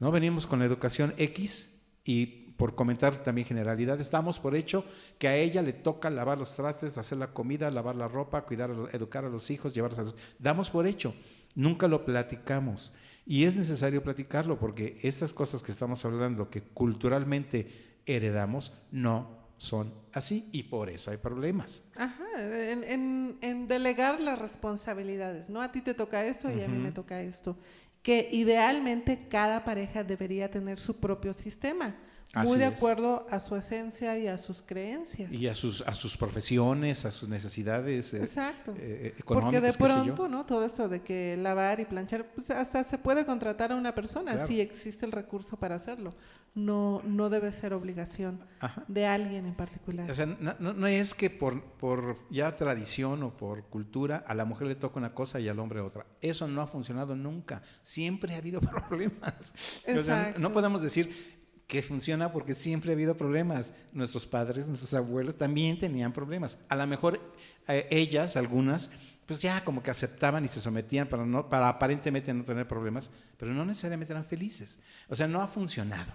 ¿No? 0.00 0.10
Venimos 0.10 0.46
con 0.46 0.58
la 0.58 0.64
educación 0.64 1.14
X 1.16 1.70
y 2.04 2.26
por 2.60 2.74
comentar 2.74 3.16
también 3.22 3.46
generalidades, 3.46 4.10
damos 4.10 4.38
por 4.38 4.54
hecho 4.54 4.84
que 5.18 5.28
a 5.28 5.36
ella 5.36 5.62
le 5.62 5.72
toca 5.72 6.10
lavar 6.10 6.36
los 6.36 6.54
trastes, 6.54 6.98
hacer 6.98 7.16
la 7.16 7.32
comida, 7.32 7.70
lavar 7.70 7.96
la 7.96 8.06
ropa, 8.06 8.42
cuidar, 8.42 8.70
educar 8.92 9.24
a 9.24 9.30
los 9.30 9.50
hijos, 9.50 9.72
llevarlos 9.72 9.98
a 9.98 10.02
los... 10.02 10.14
Damos 10.38 10.68
por 10.68 10.86
hecho, 10.86 11.14
nunca 11.54 11.88
lo 11.88 12.04
platicamos. 12.04 12.92
Y 13.24 13.44
es 13.44 13.56
necesario 13.56 14.02
platicarlo 14.02 14.58
porque 14.58 14.98
estas 15.02 15.32
cosas 15.32 15.62
que 15.62 15.72
estamos 15.72 16.04
hablando, 16.04 16.50
que 16.50 16.60
culturalmente 16.60 18.00
heredamos, 18.04 18.74
no 18.90 19.40
son 19.56 19.94
así 20.12 20.48
y 20.52 20.64
por 20.64 20.90
eso 20.90 21.10
hay 21.10 21.16
problemas. 21.16 21.82
Ajá, 21.96 22.24
en, 22.36 23.68
delegar 23.68 24.20
las 24.20 24.38
responsabilidades, 24.38 25.48
¿no? 25.48 25.62
A 25.62 25.72
ti 25.72 25.80
te 25.80 25.94
toca 25.94 26.24
esto 26.24 26.50
y 26.50 26.62
a 26.62 26.68
mí 26.68 26.78
me 26.78 26.92
toca 26.92 27.22
esto. 27.22 27.56
Que 28.02 28.28
idealmente 28.32 29.28
cada 29.28 29.64
pareja 29.64 30.04
debería 30.04 30.50
tener 30.50 30.78
su 30.78 30.98
propio 30.98 31.34
sistema 31.34 31.96
muy 32.34 32.58
de 32.58 32.66
acuerdo 32.66 33.26
a 33.30 33.40
su 33.40 33.56
esencia 33.56 34.16
y 34.16 34.28
a 34.28 34.38
sus 34.38 34.62
creencias. 34.62 35.32
Y 35.32 35.48
a 35.48 35.54
sus, 35.54 35.82
a 35.82 35.94
sus 35.94 36.16
profesiones, 36.16 37.04
a 37.04 37.10
sus 37.10 37.28
necesidades 37.28 38.14
eh, 38.14 38.18
Exacto. 38.18 38.72
Eh, 38.76 39.14
Porque 39.24 39.60
de 39.60 39.72
pronto, 39.72 40.28
¿no? 40.28 40.46
Todo 40.46 40.64
eso 40.64 40.88
de 40.88 41.02
que 41.02 41.36
lavar 41.36 41.80
y 41.80 41.86
planchar, 41.86 42.26
pues 42.34 42.50
hasta 42.50 42.84
se 42.84 42.98
puede 42.98 43.26
contratar 43.26 43.72
a 43.72 43.76
una 43.76 43.94
persona 43.94 44.46
si 44.46 44.60
existe 44.60 45.06
el 45.06 45.12
recurso 45.12 45.56
para 45.56 45.74
hacerlo. 45.74 46.10
No, 46.52 47.00
no 47.04 47.30
debe 47.30 47.52
ser 47.52 47.72
obligación 47.72 48.40
de 48.88 49.06
alguien 49.06 49.46
en 49.46 49.54
particular. 49.54 50.10
O 50.10 50.14
sea, 50.14 50.26
no, 50.26 50.54
no, 50.58 50.86
es 50.86 51.14
que 51.14 51.30
por, 51.30 51.62
por 51.62 52.16
ya 52.28 52.56
tradición 52.56 53.22
o 53.22 53.36
por 53.36 53.64
cultura 53.64 54.24
a 54.26 54.34
la 54.34 54.44
mujer 54.44 54.66
le 54.66 54.74
toca 54.74 54.98
una 54.98 55.14
cosa 55.14 55.38
y 55.38 55.48
al 55.48 55.58
hombre 55.60 55.80
otra. 55.80 56.06
Eso 56.20 56.48
no 56.48 56.60
ha 56.60 56.66
funcionado 56.66 57.14
nunca. 57.14 57.62
Siempre 57.82 58.34
ha 58.34 58.38
habido 58.38 58.60
problemas. 58.88 59.52
O 59.86 60.02
sea, 60.02 60.34
no 60.38 60.52
podemos 60.52 60.82
decir 60.82 61.39
que 61.70 61.82
funciona 61.82 62.32
porque 62.32 62.52
siempre 62.52 62.90
ha 62.90 62.94
habido 62.94 63.16
problemas. 63.16 63.72
Nuestros 63.92 64.26
padres, 64.26 64.66
nuestros 64.66 64.92
abuelos 64.92 65.36
también 65.36 65.78
tenían 65.78 66.12
problemas. 66.12 66.58
A 66.68 66.74
lo 66.74 66.84
mejor 66.86 67.20
eh, 67.68 67.86
ellas, 67.90 68.36
algunas, 68.36 68.90
pues 69.24 69.40
ya 69.40 69.64
como 69.64 69.80
que 69.80 69.92
aceptaban 69.92 70.44
y 70.44 70.48
se 70.48 70.60
sometían 70.60 71.08
para, 71.08 71.24
no, 71.24 71.48
para 71.48 71.68
aparentemente 71.68 72.34
no 72.34 72.42
tener 72.42 72.66
problemas, 72.66 73.08
pero 73.38 73.54
no 73.54 73.64
necesariamente 73.64 74.12
eran 74.12 74.24
felices. 74.24 74.80
O 75.08 75.14
sea, 75.14 75.28
no 75.28 75.40
ha 75.40 75.46
funcionado. 75.46 76.12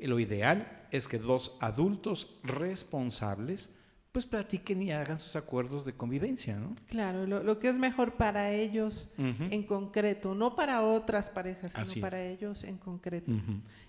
Lo 0.00 0.20
ideal 0.20 0.86
es 0.92 1.08
que 1.08 1.18
dos 1.18 1.56
adultos 1.60 2.38
responsables 2.44 3.70
pues 4.12 4.26
platiquen 4.26 4.82
y 4.82 4.90
hagan 4.90 5.18
sus 5.18 5.36
acuerdos 5.36 5.84
de 5.84 5.92
convivencia, 5.92 6.56
¿no? 6.56 6.74
Claro, 6.88 7.26
lo, 7.26 7.58
que 7.60 7.68
es 7.68 7.76
mejor 7.76 8.14
para 8.14 8.50
ellos 8.50 9.08
en 9.16 9.62
concreto, 9.62 10.34
no 10.34 10.56
para 10.56 10.82
otras 10.82 11.30
parejas, 11.30 11.72
sino 11.72 12.00
para 12.00 12.20
ellos 12.20 12.64
en 12.64 12.76
concreto. 12.76 13.32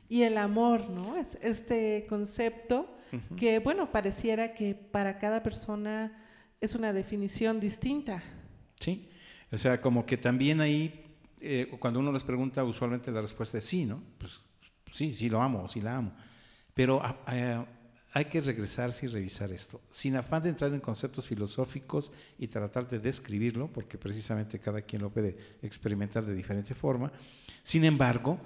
Y 0.07 0.21
el 0.23 0.37
amor, 0.37 0.89
¿no? 0.89 1.17
Es 1.17 1.37
este 1.41 2.05
concepto 2.07 2.87
que, 3.35 3.59
bueno, 3.59 3.91
pareciera 3.91 4.53
que 4.53 4.75
para 4.75 5.17
cada 5.17 5.41
persona 5.41 6.15
es 6.59 6.75
una 6.75 6.93
definición 6.93 7.59
distinta. 7.59 8.23
Sí, 8.75 9.09
o 9.51 9.57
sea, 9.57 9.81
como 9.81 10.05
que 10.05 10.17
también 10.17 10.61
ahí, 10.61 11.03
eh, 11.39 11.67
cuando 11.79 11.99
uno 11.99 12.11
les 12.11 12.23
pregunta, 12.23 12.63
usualmente 12.63 13.11
la 13.11 13.21
respuesta 13.21 13.57
es 13.57 13.63
sí, 13.63 13.85
¿no? 13.85 14.03
Pues 14.19 14.39
sí, 14.91 15.11
sí 15.13 15.29
lo 15.29 15.41
amo, 15.41 15.67
sí 15.67 15.81
la 15.81 15.97
amo. 15.97 16.13
Pero... 16.75 17.01
Ah, 17.03 17.17
eh, 17.31 17.65
hay 18.13 18.25
que 18.25 18.41
regresarse 18.41 19.05
y 19.05 19.09
revisar 19.09 19.51
esto, 19.51 19.81
sin 19.89 20.17
afán 20.17 20.43
de 20.43 20.49
entrar 20.49 20.73
en 20.73 20.81
conceptos 20.81 21.27
filosóficos 21.27 22.11
y 22.37 22.47
tratar 22.47 22.87
de 22.89 22.99
describirlo, 22.99 23.71
porque 23.71 23.97
precisamente 23.97 24.59
cada 24.59 24.81
quien 24.81 25.01
lo 25.01 25.09
puede 25.09 25.37
experimentar 25.61 26.25
de 26.25 26.35
diferente 26.35 26.75
forma. 26.75 27.11
Sin 27.63 27.85
embargo, 27.85 28.37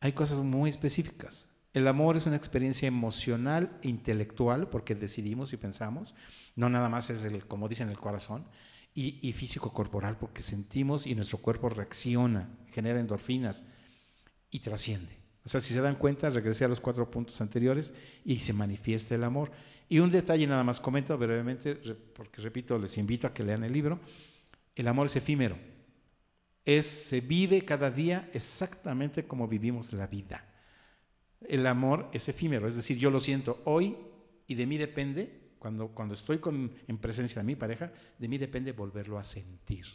hay 0.00 0.12
cosas 0.12 0.38
muy 0.38 0.70
específicas. 0.70 1.48
El 1.72 1.86
amor 1.86 2.16
es 2.16 2.26
una 2.26 2.36
experiencia 2.36 2.88
emocional 2.88 3.78
e 3.82 3.88
intelectual, 3.88 4.68
porque 4.70 4.94
decidimos 4.94 5.52
y 5.52 5.56
pensamos, 5.56 6.14
no 6.56 6.68
nada 6.68 6.88
más 6.88 7.08
es 7.10 7.22
el, 7.22 7.46
como 7.46 7.68
dicen, 7.68 7.90
el 7.90 8.00
corazón, 8.00 8.44
y, 8.92 9.20
y 9.28 9.34
físico-corporal, 9.34 10.16
porque 10.16 10.42
sentimos 10.42 11.06
y 11.06 11.14
nuestro 11.14 11.38
cuerpo 11.38 11.68
reacciona, 11.68 12.48
genera 12.72 12.98
endorfinas 12.98 13.62
y 14.50 14.60
trasciende. 14.60 15.25
O 15.46 15.48
sea, 15.48 15.60
si 15.60 15.72
se 15.72 15.80
dan 15.80 15.94
cuenta, 15.94 16.28
regresé 16.28 16.64
a 16.64 16.68
los 16.68 16.80
cuatro 16.80 17.08
puntos 17.08 17.40
anteriores 17.40 17.94
y 18.24 18.40
se 18.40 18.52
manifiesta 18.52 19.14
el 19.14 19.22
amor. 19.22 19.52
Y 19.88 20.00
un 20.00 20.10
detalle 20.10 20.44
nada 20.44 20.64
más 20.64 20.80
comento 20.80 21.16
brevemente, 21.16 21.76
porque 22.14 22.42
repito, 22.42 22.76
les 22.76 22.98
invito 22.98 23.28
a 23.28 23.32
que 23.32 23.44
lean 23.44 23.62
el 23.62 23.72
libro. 23.72 24.00
El 24.74 24.88
amor 24.88 25.06
es 25.06 25.14
efímero. 25.14 25.56
Es, 26.64 26.86
se 26.86 27.20
vive 27.20 27.64
cada 27.64 27.92
día 27.92 28.28
exactamente 28.32 29.24
como 29.28 29.46
vivimos 29.46 29.92
la 29.92 30.08
vida. 30.08 30.44
El 31.40 31.64
amor 31.68 32.10
es 32.12 32.28
efímero, 32.28 32.66
es 32.66 32.74
decir, 32.74 32.98
yo 32.98 33.08
lo 33.12 33.20
siento 33.20 33.62
hoy 33.66 33.96
y 34.48 34.56
de 34.56 34.66
mí 34.66 34.76
depende, 34.78 35.52
cuando, 35.60 35.88
cuando 35.88 36.14
estoy 36.14 36.38
con, 36.38 36.72
en 36.88 36.98
presencia 36.98 37.40
de 37.40 37.46
mi 37.46 37.54
pareja, 37.54 37.92
de 38.18 38.26
mí 38.26 38.36
depende 38.36 38.72
volverlo 38.72 39.16
a 39.16 39.22
sentir. 39.22 39.86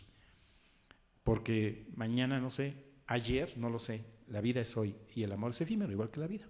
Porque 1.25 1.87
mañana, 1.97 2.39
no 2.39 2.49
sé, 2.49 2.90
ayer, 3.07 3.57
no 3.57 3.69
lo 3.69 3.79
sé, 3.79 4.03
la 4.27 4.41
vida 4.41 4.61
es 4.61 4.75
hoy 4.77 4.95
y 5.13 5.23
el 5.23 5.31
amor 5.31 5.51
es 5.51 5.61
efímero, 5.61 5.91
igual 5.91 6.09
que 6.09 6.19
la 6.19 6.27
vida. 6.27 6.45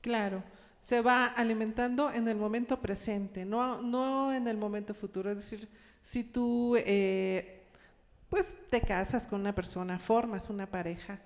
Claro, 0.00 0.42
se 0.80 1.00
va 1.00 1.26
alimentando 1.26 2.10
en 2.12 2.28
el 2.28 2.36
momento 2.36 2.80
presente, 2.80 3.44
no, 3.44 3.80
no 3.80 4.34
en 4.34 4.48
el 4.48 4.56
momento 4.56 4.94
futuro. 4.94 5.30
Es 5.30 5.36
decir, 5.36 5.68
si 6.02 6.24
tú 6.24 6.74
eh, 6.76 7.62
pues 8.28 8.56
te 8.70 8.80
casas 8.80 9.26
con 9.26 9.40
una 9.40 9.54
persona, 9.54 9.98
formas 9.98 10.50
una 10.50 10.66
pareja, 10.66 11.20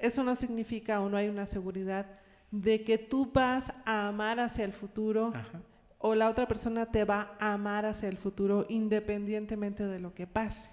eso 0.00 0.22
no 0.22 0.36
significa 0.36 1.00
o 1.00 1.08
no 1.08 1.16
hay 1.16 1.28
una 1.28 1.46
seguridad 1.46 2.06
de 2.50 2.82
que 2.82 2.98
tú 2.98 3.30
vas 3.32 3.72
a 3.84 4.08
amar 4.08 4.38
hacia 4.40 4.64
el 4.64 4.72
futuro 4.72 5.32
o 5.98 6.14
la 6.14 6.28
otra 6.28 6.46
persona 6.46 6.86
te 6.86 7.04
va 7.04 7.36
a 7.40 7.52
amar 7.52 7.84
hacia 7.84 8.08
el 8.08 8.16
futuro 8.16 8.66
independientemente 8.68 9.84
de 9.84 9.98
lo 9.98 10.14
que 10.14 10.26
pase, 10.26 10.70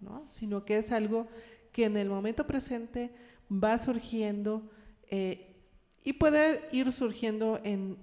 ¿no? 0.00 0.24
sino 0.30 0.64
que 0.64 0.78
es 0.78 0.92
algo 0.92 1.26
que 1.72 1.84
en 1.84 1.96
el 1.96 2.08
momento 2.08 2.46
presente 2.46 3.10
va 3.50 3.78
surgiendo 3.78 4.70
eh, 5.10 5.56
y 6.04 6.14
puede 6.14 6.68
ir 6.72 6.92
surgiendo 6.92 7.60
en 7.64 7.96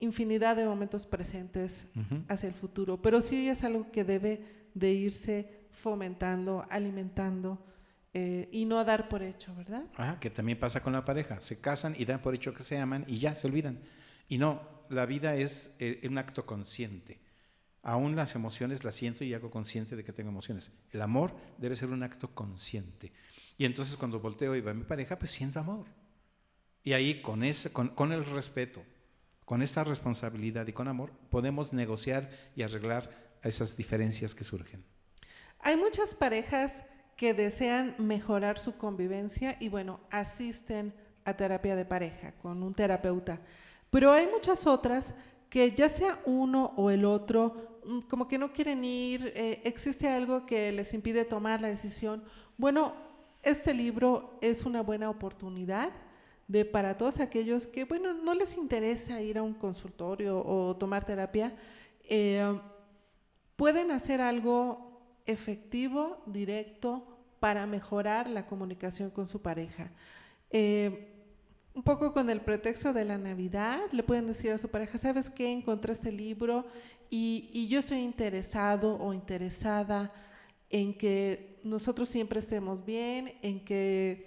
infinidad 0.00 0.56
de 0.56 0.64
momentos 0.64 1.06
presentes 1.06 1.86
hacia 2.28 2.48
el 2.48 2.54
futuro, 2.54 3.02
pero 3.02 3.20
sí 3.20 3.48
es 3.48 3.64
algo 3.64 3.90
que 3.90 4.04
debe 4.04 4.44
de 4.74 4.92
irse 4.92 5.58
fomentando, 5.72 6.64
alimentando 6.70 7.58
eh, 8.14 8.48
y 8.52 8.64
no 8.64 8.82
dar 8.84 9.08
por 9.08 9.22
hecho, 9.22 9.54
¿verdad? 9.54 9.84
Ah, 9.96 10.18
que 10.20 10.30
también 10.30 10.58
pasa 10.58 10.82
con 10.82 10.92
la 10.92 11.04
pareja, 11.04 11.40
se 11.40 11.60
casan 11.60 11.94
y 11.98 12.04
dan 12.04 12.22
por 12.22 12.34
hecho 12.34 12.54
que 12.54 12.62
se 12.62 12.78
aman 12.78 13.04
y 13.06 13.18
ya 13.18 13.34
se 13.34 13.46
olvidan. 13.46 13.80
Y 14.28 14.38
no, 14.38 14.62
la 14.88 15.06
vida 15.06 15.34
es 15.34 15.74
eh, 15.78 16.00
un 16.08 16.18
acto 16.18 16.46
consciente. 16.46 17.20
Aún 17.82 18.16
las 18.16 18.34
emociones 18.34 18.84
las 18.84 18.94
siento 18.94 19.24
y 19.24 19.34
hago 19.34 19.50
consciente 19.50 19.96
de 19.96 20.04
que 20.04 20.12
tengo 20.12 20.30
emociones. 20.30 20.72
El 20.90 21.02
amor 21.02 21.34
debe 21.58 21.76
ser 21.76 21.90
un 21.90 22.02
acto 22.02 22.34
consciente. 22.34 23.12
Y 23.56 23.64
entonces 23.64 23.96
cuando 23.96 24.20
volteo 24.20 24.54
y 24.54 24.60
veo 24.60 24.72
a 24.72 24.74
mi 24.74 24.84
pareja, 24.84 25.18
pues 25.18 25.30
siento 25.30 25.60
amor. 25.60 25.86
Y 26.84 26.92
ahí 26.92 27.22
con, 27.22 27.44
ese, 27.44 27.72
con, 27.72 27.88
con 27.88 28.12
el 28.12 28.24
respeto, 28.24 28.82
con 29.44 29.62
esta 29.62 29.84
responsabilidad 29.84 30.66
y 30.66 30.72
con 30.72 30.88
amor, 30.88 31.12
podemos 31.30 31.72
negociar 31.72 32.30
y 32.54 32.62
arreglar 32.62 33.36
esas 33.42 33.76
diferencias 33.76 34.34
que 34.34 34.44
surgen. 34.44 34.84
Hay 35.60 35.76
muchas 35.76 36.14
parejas 36.14 36.84
que 37.16 37.34
desean 37.34 37.96
mejorar 37.98 38.58
su 38.58 38.76
convivencia 38.76 39.56
y 39.58 39.68
bueno, 39.68 40.00
asisten 40.10 40.94
a 41.24 41.36
terapia 41.36 41.74
de 41.76 41.84
pareja 41.84 42.32
con 42.40 42.62
un 42.62 42.74
terapeuta. 42.74 43.40
Pero 43.90 44.12
hay 44.12 44.26
muchas 44.26 44.66
otras 44.66 45.14
que 45.50 45.72
ya 45.72 45.88
sea 45.88 46.20
uno 46.26 46.72
o 46.76 46.90
el 46.90 47.04
otro, 47.04 47.67
como 48.08 48.28
que 48.28 48.38
no 48.38 48.52
quieren 48.52 48.84
ir, 48.84 49.32
eh, 49.34 49.60
existe 49.64 50.08
algo 50.08 50.46
que 50.46 50.72
les 50.72 50.92
impide 50.94 51.24
tomar 51.24 51.60
la 51.60 51.68
decisión. 51.68 52.22
Bueno, 52.56 52.94
este 53.42 53.74
libro 53.74 54.38
es 54.40 54.64
una 54.64 54.82
buena 54.82 55.10
oportunidad 55.10 55.90
de 56.48 56.64
para 56.64 56.96
todos 56.96 57.20
aquellos 57.20 57.66
que, 57.66 57.84
bueno, 57.84 58.14
no 58.14 58.34
les 58.34 58.56
interesa 58.56 59.20
ir 59.20 59.38
a 59.38 59.42
un 59.42 59.54
consultorio 59.54 60.42
o 60.44 60.76
tomar 60.76 61.04
terapia, 61.04 61.54
eh, 62.04 62.58
pueden 63.56 63.90
hacer 63.90 64.20
algo 64.20 65.02
efectivo, 65.26 66.22
directo, 66.26 67.18
para 67.38 67.66
mejorar 67.66 68.28
la 68.28 68.46
comunicación 68.46 69.10
con 69.10 69.28
su 69.28 69.40
pareja. 69.42 69.90
Eh, 70.50 71.17
un 71.78 71.84
poco 71.84 72.12
con 72.12 72.28
el 72.28 72.40
pretexto 72.40 72.92
de 72.92 73.04
la 73.04 73.18
Navidad, 73.18 73.82
le 73.92 74.02
pueden 74.02 74.26
decir 74.26 74.50
a 74.50 74.58
su 74.58 74.68
pareja, 74.68 74.98
¿sabes 74.98 75.30
qué? 75.30 75.52
Encontré 75.52 75.92
este 75.92 76.10
libro 76.10 76.66
y, 77.08 77.68
yo 77.68 77.78
estoy 77.78 77.98
interesado 77.98 78.96
o 78.96 79.14
interesada 79.14 80.12
en 80.70 80.98
que 80.98 81.60
nosotros 81.62 82.08
siempre 82.08 82.40
estemos 82.40 82.84
bien, 82.84 83.32
en 83.42 83.64
que, 83.64 84.26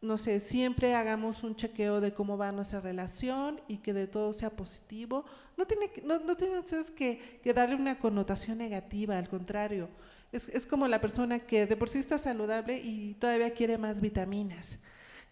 no 0.00 0.16
sé, 0.16 0.38
siempre 0.38 0.94
hagamos 0.94 1.42
un 1.42 1.56
chequeo 1.56 2.00
de 2.00 2.14
cómo 2.14 2.38
va 2.38 2.52
nuestra 2.52 2.80
relación 2.80 3.60
y 3.66 3.78
que 3.78 3.92
de 3.92 4.06
todo 4.06 4.32
sea 4.32 4.50
positivo. 4.50 5.24
No 5.56 5.66
tiene, 5.66 5.90
no, 6.04 6.20
no 6.20 6.36
tienes 6.36 6.92
que, 6.92 7.40
que 7.42 7.52
darle 7.52 7.74
una 7.74 7.98
connotación 7.98 8.58
negativa, 8.58 9.18
al 9.18 9.28
contrario. 9.28 9.88
Es, 10.30 10.48
es 10.50 10.66
como 10.66 10.86
la 10.86 11.00
persona 11.00 11.40
que 11.40 11.66
de 11.66 11.76
por 11.76 11.88
sí 11.88 11.98
está 11.98 12.16
saludable 12.16 12.78
y 12.78 13.14
todavía 13.14 13.52
quiere 13.54 13.76
más 13.76 14.00
vitaminas. 14.00 14.78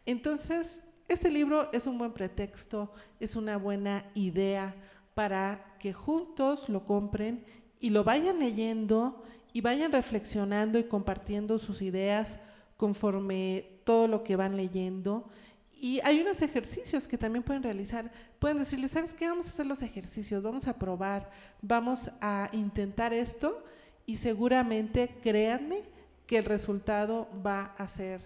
Entonces, 0.04 0.82
este 1.12 1.30
libro 1.30 1.72
es 1.72 1.86
un 1.86 1.98
buen 1.98 2.12
pretexto, 2.12 2.92
es 3.18 3.34
una 3.34 3.56
buena 3.56 4.04
idea 4.14 4.74
para 5.14 5.74
que 5.78 5.92
juntos 5.92 6.68
lo 6.68 6.84
compren 6.84 7.44
y 7.80 7.90
lo 7.90 8.04
vayan 8.04 8.38
leyendo 8.38 9.22
y 9.52 9.60
vayan 9.60 9.90
reflexionando 9.90 10.78
y 10.78 10.84
compartiendo 10.84 11.58
sus 11.58 11.82
ideas 11.82 12.38
conforme 12.76 13.80
todo 13.84 14.06
lo 14.06 14.22
que 14.22 14.36
van 14.36 14.56
leyendo. 14.56 15.28
Y 15.72 15.98
hay 16.04 16.20
unos 16.20 16.42
ejercicios 16.42 17.08
que 17.08 17.18
también 17.18 17.42
pueden 17.42 17.62
realizar. 17.62 18.12
Pueden 18.38 18.58
decirle, 18.58 18.86
¿sabes 18.86 19.12
qué? 19.12 19.28
Vamos 19.28 19.46
a 19.46 19.50
hacer 19.50 19.66
los 19.66 19.82
ejercicios, 19.82 20.42
vamos 20.42 20.68
a 20.68 20.78
probar, 20.78 21.30
vamos 21.60 22.10
a 22.20 22.50
intentar 22.52 23.12
esto 23.12 23.64
y 24.06 24.16
seguramente, 24.16 25.16
créanme, 25.22 25.82
que 26.26 26.38
el 26.38 26.44
resultado 26.44 27.28
va 27.44 27.74
a 27.76 27.88
ser 27.88 28.20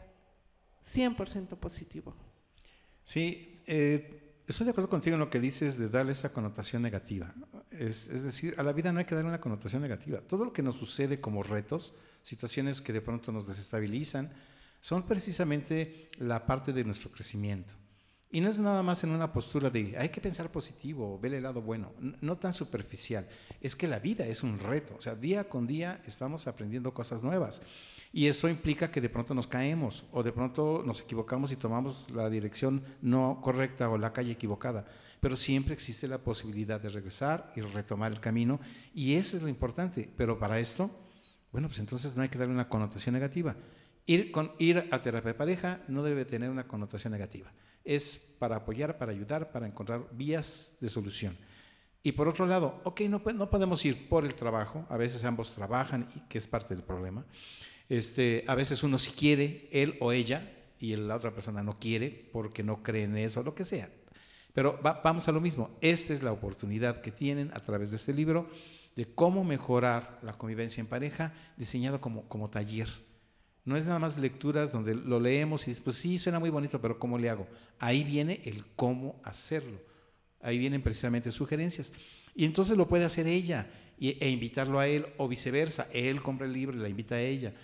100% 0.83 1.57
positivo. 1.57 2.15
Sí, 3.05 3.63
eh, 3.67 4.43
estoy 4.47 4.65
de 4.65 4.71
acuerdo 4.71 4.91
contigo 4.91 5.15
en 5.15 5.21
lo 5.21 5.31
que 5.31 5.41
dices 5.41 5.79
de 5.79 5.89
darle 5.89 6.13
esa 6.13 6.33
connotación 6.33 6.83
negativa. 6.83 7.35
Es, 7.71 8.09
es, 8.09 8.23
decir, 8.23 8.55
a 8.59 8.63
la 8.63 8.73
vida 8.73 8.93
no 8.93 8.99
hay 8.99 9.05
que 9.05 9.15
darle 9.15 9.29
una 9.29 9.41
connotación 9.41 9.83
negativa. 9.83 10.21
Todo 10.21 10.45
lo 10.47 10.53
que 10.53 10.63
nos 10.63 10.77
sucede 10.77 11.21
como 11.21 11.43
retos, 11.43 11.95
situaciones 12.23 12.81
que 12.81 12.93
de 12.93 13.01
pronto 13.01 13.31
nos 13.31 13.47
desestabilizan, 13.47 14.33
son 14.81 15.07
precisamente 15.07 16.11
la 16.19 16.47
parte 16.47 16.73
de 16.73 16.85
nuestro 16.85 17.11
crecimiento. 17.11 17.73
Y 18.35 18.41
no 18.41 18.49
es 18.49 18.59
nada 18.59 18.83
más 18.83 19.05
en 19.05 19.11
una 19.11 19.33
postura 19.33 19.71
de 19.71 19.97
hay 19.97 20.09
que 20.09 20.21
pensar 20.21 20.51
positivo, 20.51 21.21
ver 21.21 21.35
el 21.35 21.45
lado 21.45 21.63
bueno, 21.63 21.93
no 22.21 22.37
tan 22.37 22.53
superficial. 22.53 23.29
Es 23.61 23.77
que 23.77 23.87
la 23.87 24.01
vida 24.01 24.27
es 24.27 24.43
un 24.43 24.59
reto, 24.59 24.97
o 24.99 25.01
sea, 25.01 25.15
día 25.15 25.49
con 25.49 25.69
día 25.69 26.03
estamos 26.05 26.49
aprendiendo 26.49 26.93
cosas 26.93 27.23
nuevas. 27.23 27.63
Y 28.17 28.29
eso 28.29 28.49
implica 28.49 28.93
que 28.93 29.01
de 29.01 29.09
pronto 29.09 29.35
nos 29.35 29.49
caemos 29.49 30.05
o 30.13 30.23
de 30.23 30.31
pronto 30.31 30.85
nos 30.87 31.01
equivocamos 31.01 31.51
y 31.51 31.57
tomamos 31.57 32.09
la 32.13 32.31
dirección 32.31 32.85
no 33.03 33.41
correcta 33.43 33.91
o 33.91 33.99
la 33.99 34.13
calle 34.13 34.31
equivocada. 34.31 34.85
Pero 35.19 35.37
siempre 35.37 35.75
existe 35.75 36.07
la 36.07 36.19
posibilidad 36.19 36.81
de 36.81 36.91
regresar 36.91 37.53
y 37.57 37.61
retomar 37.61 38.13
el 38.13 38.21
camino 38.21 38.61
y 38.95 39.17
eso 39.17 39.37
es 39.37 39.43
lo 39.43 39.49
importante. 39.49 40.09
Pero 40.17 40.39
para 40.39 40.61
esto, 40.61 40.93
bueno, 41.51 41.67
pues 41.67 41.81
entonces 41.81 42.17
no 42.17 42.23
hay 42.23 42.29
que 42.29 42.39
darle 42.39 42.55
una 42.55 42.69
connotación 42.69 43.15
negativa. 43.15 43.57
Ir, 44.07 44.31
con, 44.31 44.53
ir 44.61 44.89
a 44.93 45.01
terapia 45.01 45.33
de 45.33 45.39
pareja 45.39 45.81
no 45.89 46.05
debe 46.05 46.25
tener 46.25 46.51
una 46.51 46.69
connotación 46.69 47.11
negativa. 47.11 47.51
Es 47.83 48.17
para 48.39 48.55
apoyar, 48.55 48.97
para 48.97 49.11
ayudar, 49.11 49.51
para 49.51 49.67
encontrar 49.67 50.07
vías 50.13 50.77
de 50.81 50.89
solución. 50.89 51.37
Y 52.05 52.13
por 52.13 52.29
otro 52.29 52.47
lado, 52.47 52.81
ok, 52.85 53.01
no, 53.09 53.21
no 53.35 53.51
podemos 53.51 53.85
ir 53.85 54.09
por 54.09 54.25
el 54.25 54.37
trabajo, 54.37 54.87
a 54.89 54.97
veces 54.97 55.25
ambos 55.25 55.53
trabajan 55.53 56.07
y 56.15 56.21
que 56.29 56.39
es 56.39 56.47
parte 56.47 56.77
del 56.77 56.85
problema. 56.85 57.25
Este, 57.89 58.45
a 58.47 58.55
veces 58.55 58.83
uno 58.83 58.99
sí 58.99 59.13
quiere, 59.13 59.69
él 59.71 59.97
o 60.01 60.13
ella, 60.13 60.53
y 60.79 60.97
la 60.97 61.17
otra 61.17 61.33
persona 61.33 61.63
no 61.63 61.79
quiere 61.79 62.29
porque 62.33 62.63
no 62.63 62.83
cree 62.83 63.05
en 63.05 63.17
eso, 63.17 63.43
lo 63.43 63.55
que 63.55 63.65
sea. 63.65 63.91
Pero 64.53 64.79
vamos 64.83 65.27
a 65.29 65.33
lo 65.33 65.41
mismo. 65.41 65.77
Esta 65.81 66.13
es 66.13 66.23
la 66.23 66.33
oportunidad 66.33 67.01
que 67.01 67.11
tienen 67.11 67.51
a 67.55 67.61
través 67.61 67.91
de 67.91 67.97
este 67.97 68.13
libro 68.13 68.49
de 68.95 69.07
cómo 69.07 69.43
mejorar 69.43 70.21
la 70.23 70.35
convivencia 70.35 70.81
en 70.81 70.87
pareja, 70.87 71.33
diseñado 71.57 72.01
como, 72.01 72.29
como 72.29 72.51
taller. 72.51 72.89
No 73.65 73.77
es 73.77 73.87
nada 73.87 73.99
más 73.99 74.19
lecturas 74.19 74.71
donde 74.71 74.95
lo 74.95 75.19
leemos 75.19 75.65
y 75.65 75.71
dices, 75.71 75.83
pues 75.83 75.97
sí, 75.97 76.19
suena 76.19 76.39
muy 76.39 76.51
bonito, 76.51 76.81
pero 76.81 76.99
¿cómo 76.99 77.19
le 77.19 77.31
hago? 77.31 77.49
Ahí 77.79 78.05
viene 78.05 78.43
el 78.45 78.65
cómo 78.77 79.21
hacerlo. 79.25 79.81
Ahí 80.41 80.59
vienen 80.59 80.83
precisamente 80.83 81.31
sugerencias. 81.31 81.93
Y 82.35 82.45
entonces 82.45 82.77
lo 82.77 82.87
puede 82.87 83.05
hacer 83.05 83.27
ella 83.27 83.69
e 83.99 84.29
invitarlo 84.29 84.79
a 84.79 84.87
él 84.87 85.07
o 85.17 85.27
viceversa. 85.27 85.89
Él 85.93 86.23
compra 86.23 86.47
el 86.47 86.53
libro 86.53 86.77
y 86.77 86.81
la 86.81 86.89
invita 86.89 87.17
a 87.17 87.21
ella 87.21 87.55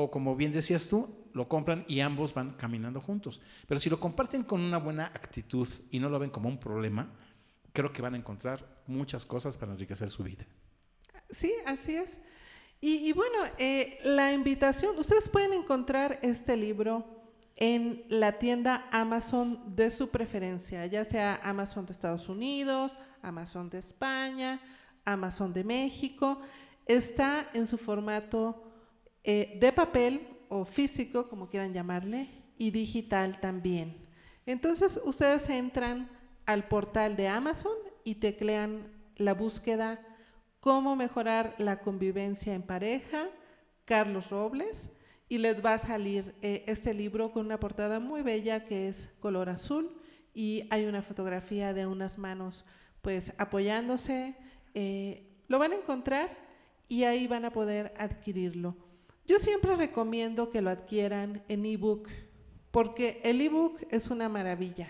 o 0.00 0.12
como 0.12 0.36
bien 0.36 0.52
decías 0.52 0.88
tú, 0.88 1.08
lo 1.32 1.48
compran 1.48 1.84
y 1.88 1.98
ambos 1.98 2.32
van 2.32 2.52
caminando 2.52 3.00
juntos. 3.00 3.40
Pero 3.66 3.80
si 3.80 3.90
lo 3.90 3.98
comparten 3.98 4.44
con 4.44 4.60
una 4.60 4.78
buena 4.78 5.06
actitud 5.06 5.66
y 5.90 5.98
no 5.98 6.08
lo 6.08 6.20
ven 6.20 6.30
como 6.30 6.48
un 6.48 6.60
problema, 6.60 7.10
creo 7.72 7.92
que 7.92 8.00
van 8.00 8.14
a 8.14 8.16
encontrar 8.16 8.64
muchas 8.86 9.26
cosas 9.26 9.56
para 9.56 9.72
enriquecer 9.72 10.08
su 10.08 10.22
vida. 10.22 10.46
Sí, 11.30 11.52
así 11.66 11.96
es. 11.96 12.20
Y, 12.80 13.12
bueno, 13.12 13.38
eh, 13.58 13.98
la 14.04 14.32
invitación, 14.32 14.96
ustedes 14.98 15.28
pueden 15.28 15.52
encontrar 15.52 16.20
este 16.22 16.56
libro 16.56 17.04
en 17.56 18.04
la 18.08 18.38
tienda 18.38 18.88
Amazon 18.92 19.74
de 19.74 19.90
su 19.90 20.10
preferencia, 20.10 20.86
ya 20.86 21.04
sea 21.04 21.40
Amazon 21.42 21.86
de 21.86 21.92
Estados 21.92 22.28
Unidos, 22.28 22.96
Amazon 23.20 23.68
de 23.68 23.78
España, 23.78 24.60
Amazon 25.04 25.52
de 25.52 25.64
México. 25.64 26.40
Está 26.86 27.50
en 27.52 27.66
su 27.66 27.78
formato 27.78 28.67
eh, 29.24 29.56
de 29.60 29.72
papel 29.72 30.28
o 30.48 30.64
físico, 30.64 31.28
como 31.28 31.48
quieran 31.48 31.72
llamarle, 31.72 32.28
y 32.56 32.70
digital 32.70 33.40
también. 33.40 33.96
Entonces 34.46 35.00
ustedes 35.04 35.48
entran 35.48 36.10
al 36.46 36.66
portal 36.66 37.16
de 37.16 37.28
Amazon 37.28 37.76
y 38.04 38.16
teclean 38.16 38.90
la 39.16 39.34
búsqueda 39.34 40.00
cómo 40.60 40.96
mejorar 40.96 41.54
la 41.58 41.80
convivencia 41.80 42.54
en 42.54 42.62
pareja, 42.62 43.28
Carlos 43.84 44.30
Robles, 44.30 44.90
y 45.28 45.38
les 45.38 45.64
va 45.64 45.74
a 45.74 45.78
salir 45.78 46.34
eh, 46.42 46.64
este 46.66 46.94
libro 46.94 47.32
con 47.32 47.46
una 47.46 47.60
portada 47.60 48.00
muy 48.00 48.22
bella 48.22 48.64
que 48.64 48.88
es 48.88 49.10
color 49.20 49.50
azul 49.50 49.94
y 50.34 50.66
hay 50.70 50.86
una 50.86 51.02
fotografía 51.02 51.74
de 51.74 51.86
unas 51.86 52.18
manos 52.18 52.64
pues 53.02 53.32
apoyándose. 53.38 54.36
Eh, 54.74 55.26
lo 55.48 55.58
van 55.58 55.72
a 55.72 55.76
encontrar 55.76 56.36
y 56.88 57.04
ahí 57.04 57.26
van 57.26 57.44
a 57.44 57.50
poder 57.50 57.92
adquirirlo. 57.98 58.76
Yo 59.28 59.38
siempre 59.38 59.76
recomiendo 59.76 60.48
que 60.48 60.62
lo 60.62 60.70
adquieran 60.70 61.42
en 61.48 61.66
ebook, 61.66 62.08
porque 62.70 63.20
el 63.22 63.42
ebook 63.42 63.78
es 63.90 64.08
una 64.08 64.26
maravilla, 64.30 64.88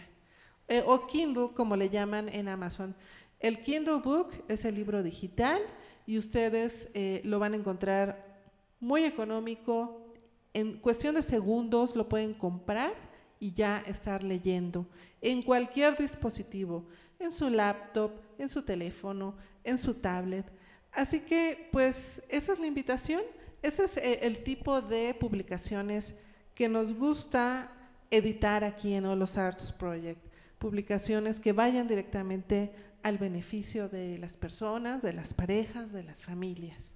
eh, 0.68 0.80
o 0.86 1.08
Kindle 1.08 1.48
como 1.54 1.74
le 1.74 1.90
llaman 1.90 2.28
en 2.28 2.46
Amazon. 2.46 2.94
El 3.40 3.62
Kindle 3.62 3.96
Book 3.96 4.28
es 4.46 4.64
el 4.64 4.76
libro 4.76 5.02
digital 5.02 5.60
y 6.06 6.18
ustedes 6.18 6.88
eh, 6.94 7.20
lo 7.24 7.40
van 7.40 7.54
a 7.54 7.56
encontrar 7.56 8.38
muy 8.78 9.02
económico, 9.02 10.14
en 10.54 10.78
cuestión 10.78 11.16
de 11.16 11.22
segundos 11.22 11.96
lo 11.96 12.08
pueden 12.08 12.32
comprar 12.32 12.94
y 13.40 13.52
ya 13.54 13.82
estar 13.88 14.22
leyendo 14.22 14.86
en 15.20 15.42
cualquier 15.42 15.96
dispositivo, 15.96 16.86
en 17.18 17.32
su 17.32 17.50
laptop, 17.50 18.12
en 18.38 18.48
su 18.48 18.62
teléfono, 18.62 19.34
en 19.64 19.78
su 19.78 19.94
tablet. 19.94 20.46
Así 20.92 21.18
que 21.18 21.68
pues 21.72 22.22
esa 22.28 22.52
es 22.52 22.60
la 22.60 22.68
invitación 22.68 23.22
ese 23.62 23.84
es 23.84 23.96
eh, 23.96 24.20
el 24.22 24.42
tipo 24.42 24.80
de 24.80 25.14
publicaciones 25.14 26.14
que 26.54 26.68
nos 26.68 26.92
gusta 26.94 27.72
editar 28.10 28.64
aquí 28.64 28.94
en 28.94 29.06
Olos 29.06 29.36
Arts 29.36 29.72
Project. 29.72 30.20
Publicaciones 30.58 31.40
que 31.40 31.52
vayan 31.52 31.86
directamente 31.86 32.72
al 33.02 33.18
beneficio 33.18 33.88
de 33.88 34.18
las 34.18 34.36
personas, 34.36 35.02
de 35.02 35.12
las 35.12 35.34
parejas, 35.34 35.92
de 35.92 36.02
las 36.02 36.22
familias. 36.22 36.92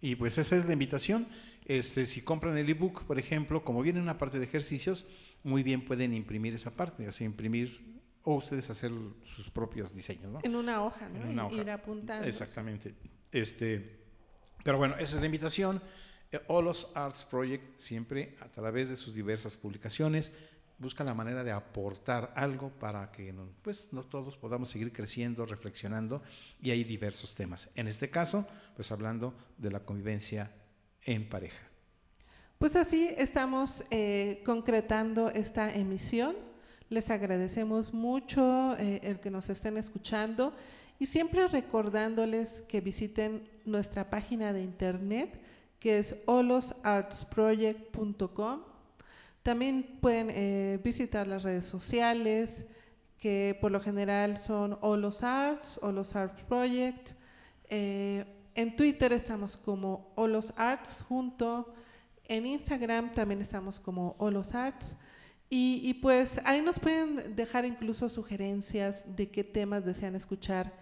Y 0.00 0.16
pues 0.16 0.38
esa 0.38 0.56
es 0.56 0.66
la 0.66 0.72
invitación. 0.72 1.26
Este, 1.66 2.06
si 2.06 2.22
compran 2.22 2.56
el 2.58 2.68
ebook, 2.68 3.04
por 3.04 3.18
ejemplo, 3.18 3.64
como 3.64 3.82
viene 3.82 4.00
una 4.00 4.18
parte 4.18 4.38
de 4.38 4.44
ejercicios, 4.44 5.06
muy 5.42 5.62
bien 5.62 5.84
pueden 5.84 6.14
imprimir 6.14 6.54
esa 6.54 6.70
parte, 6.70 7.08
o 7.08 7.12
sea, 7.12 7.26
imprimir 7.26 7.94
o 8.22 8.36
ustedes 8.36 8.68
hacer 8.70 8.90
sus 9.36 9.50
propios 9.50 9.94
diseños, 9.94 10.32
¿no? 10.32 10.40
En 10.42 10.56
una 10.56 10.82
hoja, 10.82 11.08
¿no? 11.08 11.22
En 11.22 11.28
una 11.28 11.46
hoja. 11.46 11.56
Ir 11.56 11.70
apuntando. 11.70 12.26
Exactamente. 12.26 12.94
Este, 13.30 14.03
pero 14.64 14.78
bueno, 14.78 14.96
esa 14.98 15.14
es 15.14 15.20
la 15.20 15.26
invitación. 15.26 15.80
Eh, 16.32 16.40
Olos 16.48 16.90
Arts 16.96 17.24
Project 17.24 17.76
siempre 17.76 18.36
a 18.40 18.48
través 18.48 18.88
de 18.88 18.96
sus 18.96 19.14
diversas 19.14 19.56
publicaciones 19.56 20.32
busca 20.78 21.04
la 21.04 21.14
manera 21.14 21.44
de 21.44 21.52
aportar 21.52 22.32
algo 22.34 22.70
para 22.70 23.10
que 23.12 23.32
pues, 23.62 23.86
no 23.92 24.02
todos 24.02 24.36
podamos 24.36 24.68
seguir 24.68 24.92
creciendo, 24.92 25.46
reflexionando 25.46 26.22
y 26.60 26.70
hay 26.70 26.84
diversos 26.84 27.34
temas. 27.34 27.70
En 27.74 27.86
este 27.86 28.10
caso, 28.10 28.46
pues 28.74 28.90
hablando 28.90 29.34
de 29.56 29.70
la 29.70 29.80
convivencia 29.80 30.50
en 31.02 31.28
pareja. 31.28 31.64
Pues 32.58 32.76
así 32.76 33.08
estamos 33.16 33.84
eh, 33.90 34.42
concretando 34.44 35.30
esta 35.30 35.72
emisión. 35.72 36.36
Les 36.88 37.10
agradecemos 37.10 37.92
mucho 37.92 38.76
eh, 38.78 39.00
el 39.02 39.20
que 39.20 39.30
nos 39.30 39.48
estén 39.48 39.76
escuchando 39.76 40.54
y 41.04 41.06
siempre 41.06 41.46
recordándoles 41.48 42.64
que 42.66 42.80
visiten 42.80 43.46
nuestra 43.66 44.08
página 44.08 44.54
de 44.54 44.62
internet 44.62 45.38
que 45.78 45.98
es 45.98 46.16
olosartsproject.com. 46.24 48.62
También 49.42 49.98
pueden 50.00 50.30
eh, 50.30 50.80
visitar 50.82 51.26
las 51.26 51.42
redes 51.42 51.66
sociales 51.66 52.64
que 53.18 53.58
por 53.60 53.70
lo 53.70 53.80
general 53.80 54.38
son 54.38 54.78
Olos 54.80 55.22
Arts, 55.22 55.78
Olos 55.82 56.16
Arts 56.16 56.42
Project. 56.44 57.10
En 57.68 58.74
Twitter 58.74 59.12
estamos 59.12 59.58
como 59.58 60.10
Olos 60.14 60.54
Arts 60.56 61.04
junto. 61.06 61.74
En 62.28 62.46
Instagram 62.46 63.12
también 63.12 63.42
estamos 63.42 63.78
como 63.78 64.16
Olos 64.16 64.54
Arts. 64.54 64.96
Y, 65.50 65.94
pues 65.94 66.40
ahí 66.44 66.62
nos 66.62 66.80
pueden 66.80 67.36
dejar 67.36 67.64
incluso 67.64 68.08
sugerencias 68.08 69.04
de 69.14 69.30
qué 69.30 69.44
temas 69.44 69.84
desean 69.84 70.16
escuchar 70.16 70.72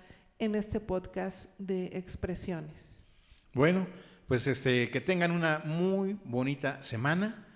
en 0.43 0.57
este 0.57 0.81
podcast 0.81 1.49
de 1.57 1.87
expresiones. 1.97 2.75
Bueno, 3.55 3.87
pues 4.27 4.49
este, 4.49 4.91
que 4.91 5.01
tengan 5.01 5.31
una 5.31 5.63
muy 5.65 6.19
bonita 6.25 6.83
semana. 6.83 7.47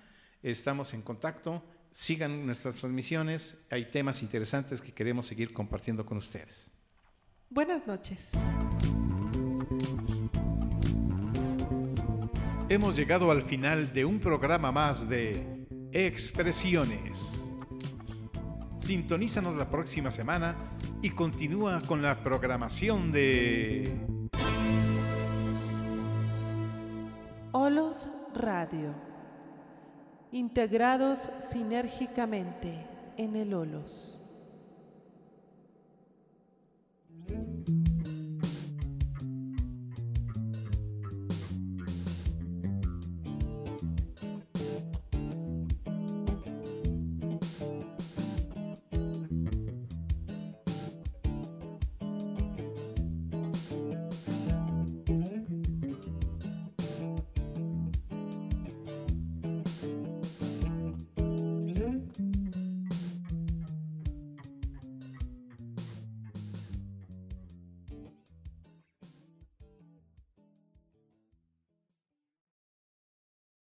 Estamos 0.41 0.95
en 0.95 1.03
contacto. 1.03 1.65
Sigan 1.91 2.47
nuestras 2.47 2.77
transmisiones. 2.77 3.59
Hay 3.73 3.87
temas 3.87 4.23
interesantes 4.23 4.81
que 4.81 4.93
queremos 4.93 5.27
seguir 5.27 5.53
compartiendo 5.53 6.07
con 6.07 6.19
ustedes. 6.19 6.71
Buenas 7.51 7.85
noches. 7.89 8.31
Hemos 12.69 12.97
llegado 12.97 13.33
al 13.33 13.43
final 13.43 13.93
de 13.93 14.05
un 14.05 14.21
programa 14.21 14.71
más 14.71 15.09
de 15.09 15.67
Expresiones. 15.91 17.43
Sintonízanos 18.79 19.57
la 19.57 19.69
próxima 19.69 20.13
semana 20.13 20.76
y 21.03 21.11
continúa 21.11 21.81
con 21.81 22.03
la 22.03 22.23
programación 22.23 23.13
de 23.13 24.07
Olos 27.53 28.09
Radio. 28.35 28.95
Integrados 30.33 31.31
sinérgicamente 31.49 32.87
en 33.17 33.37
el 33.37 33.55
Olos. 33.55 34.16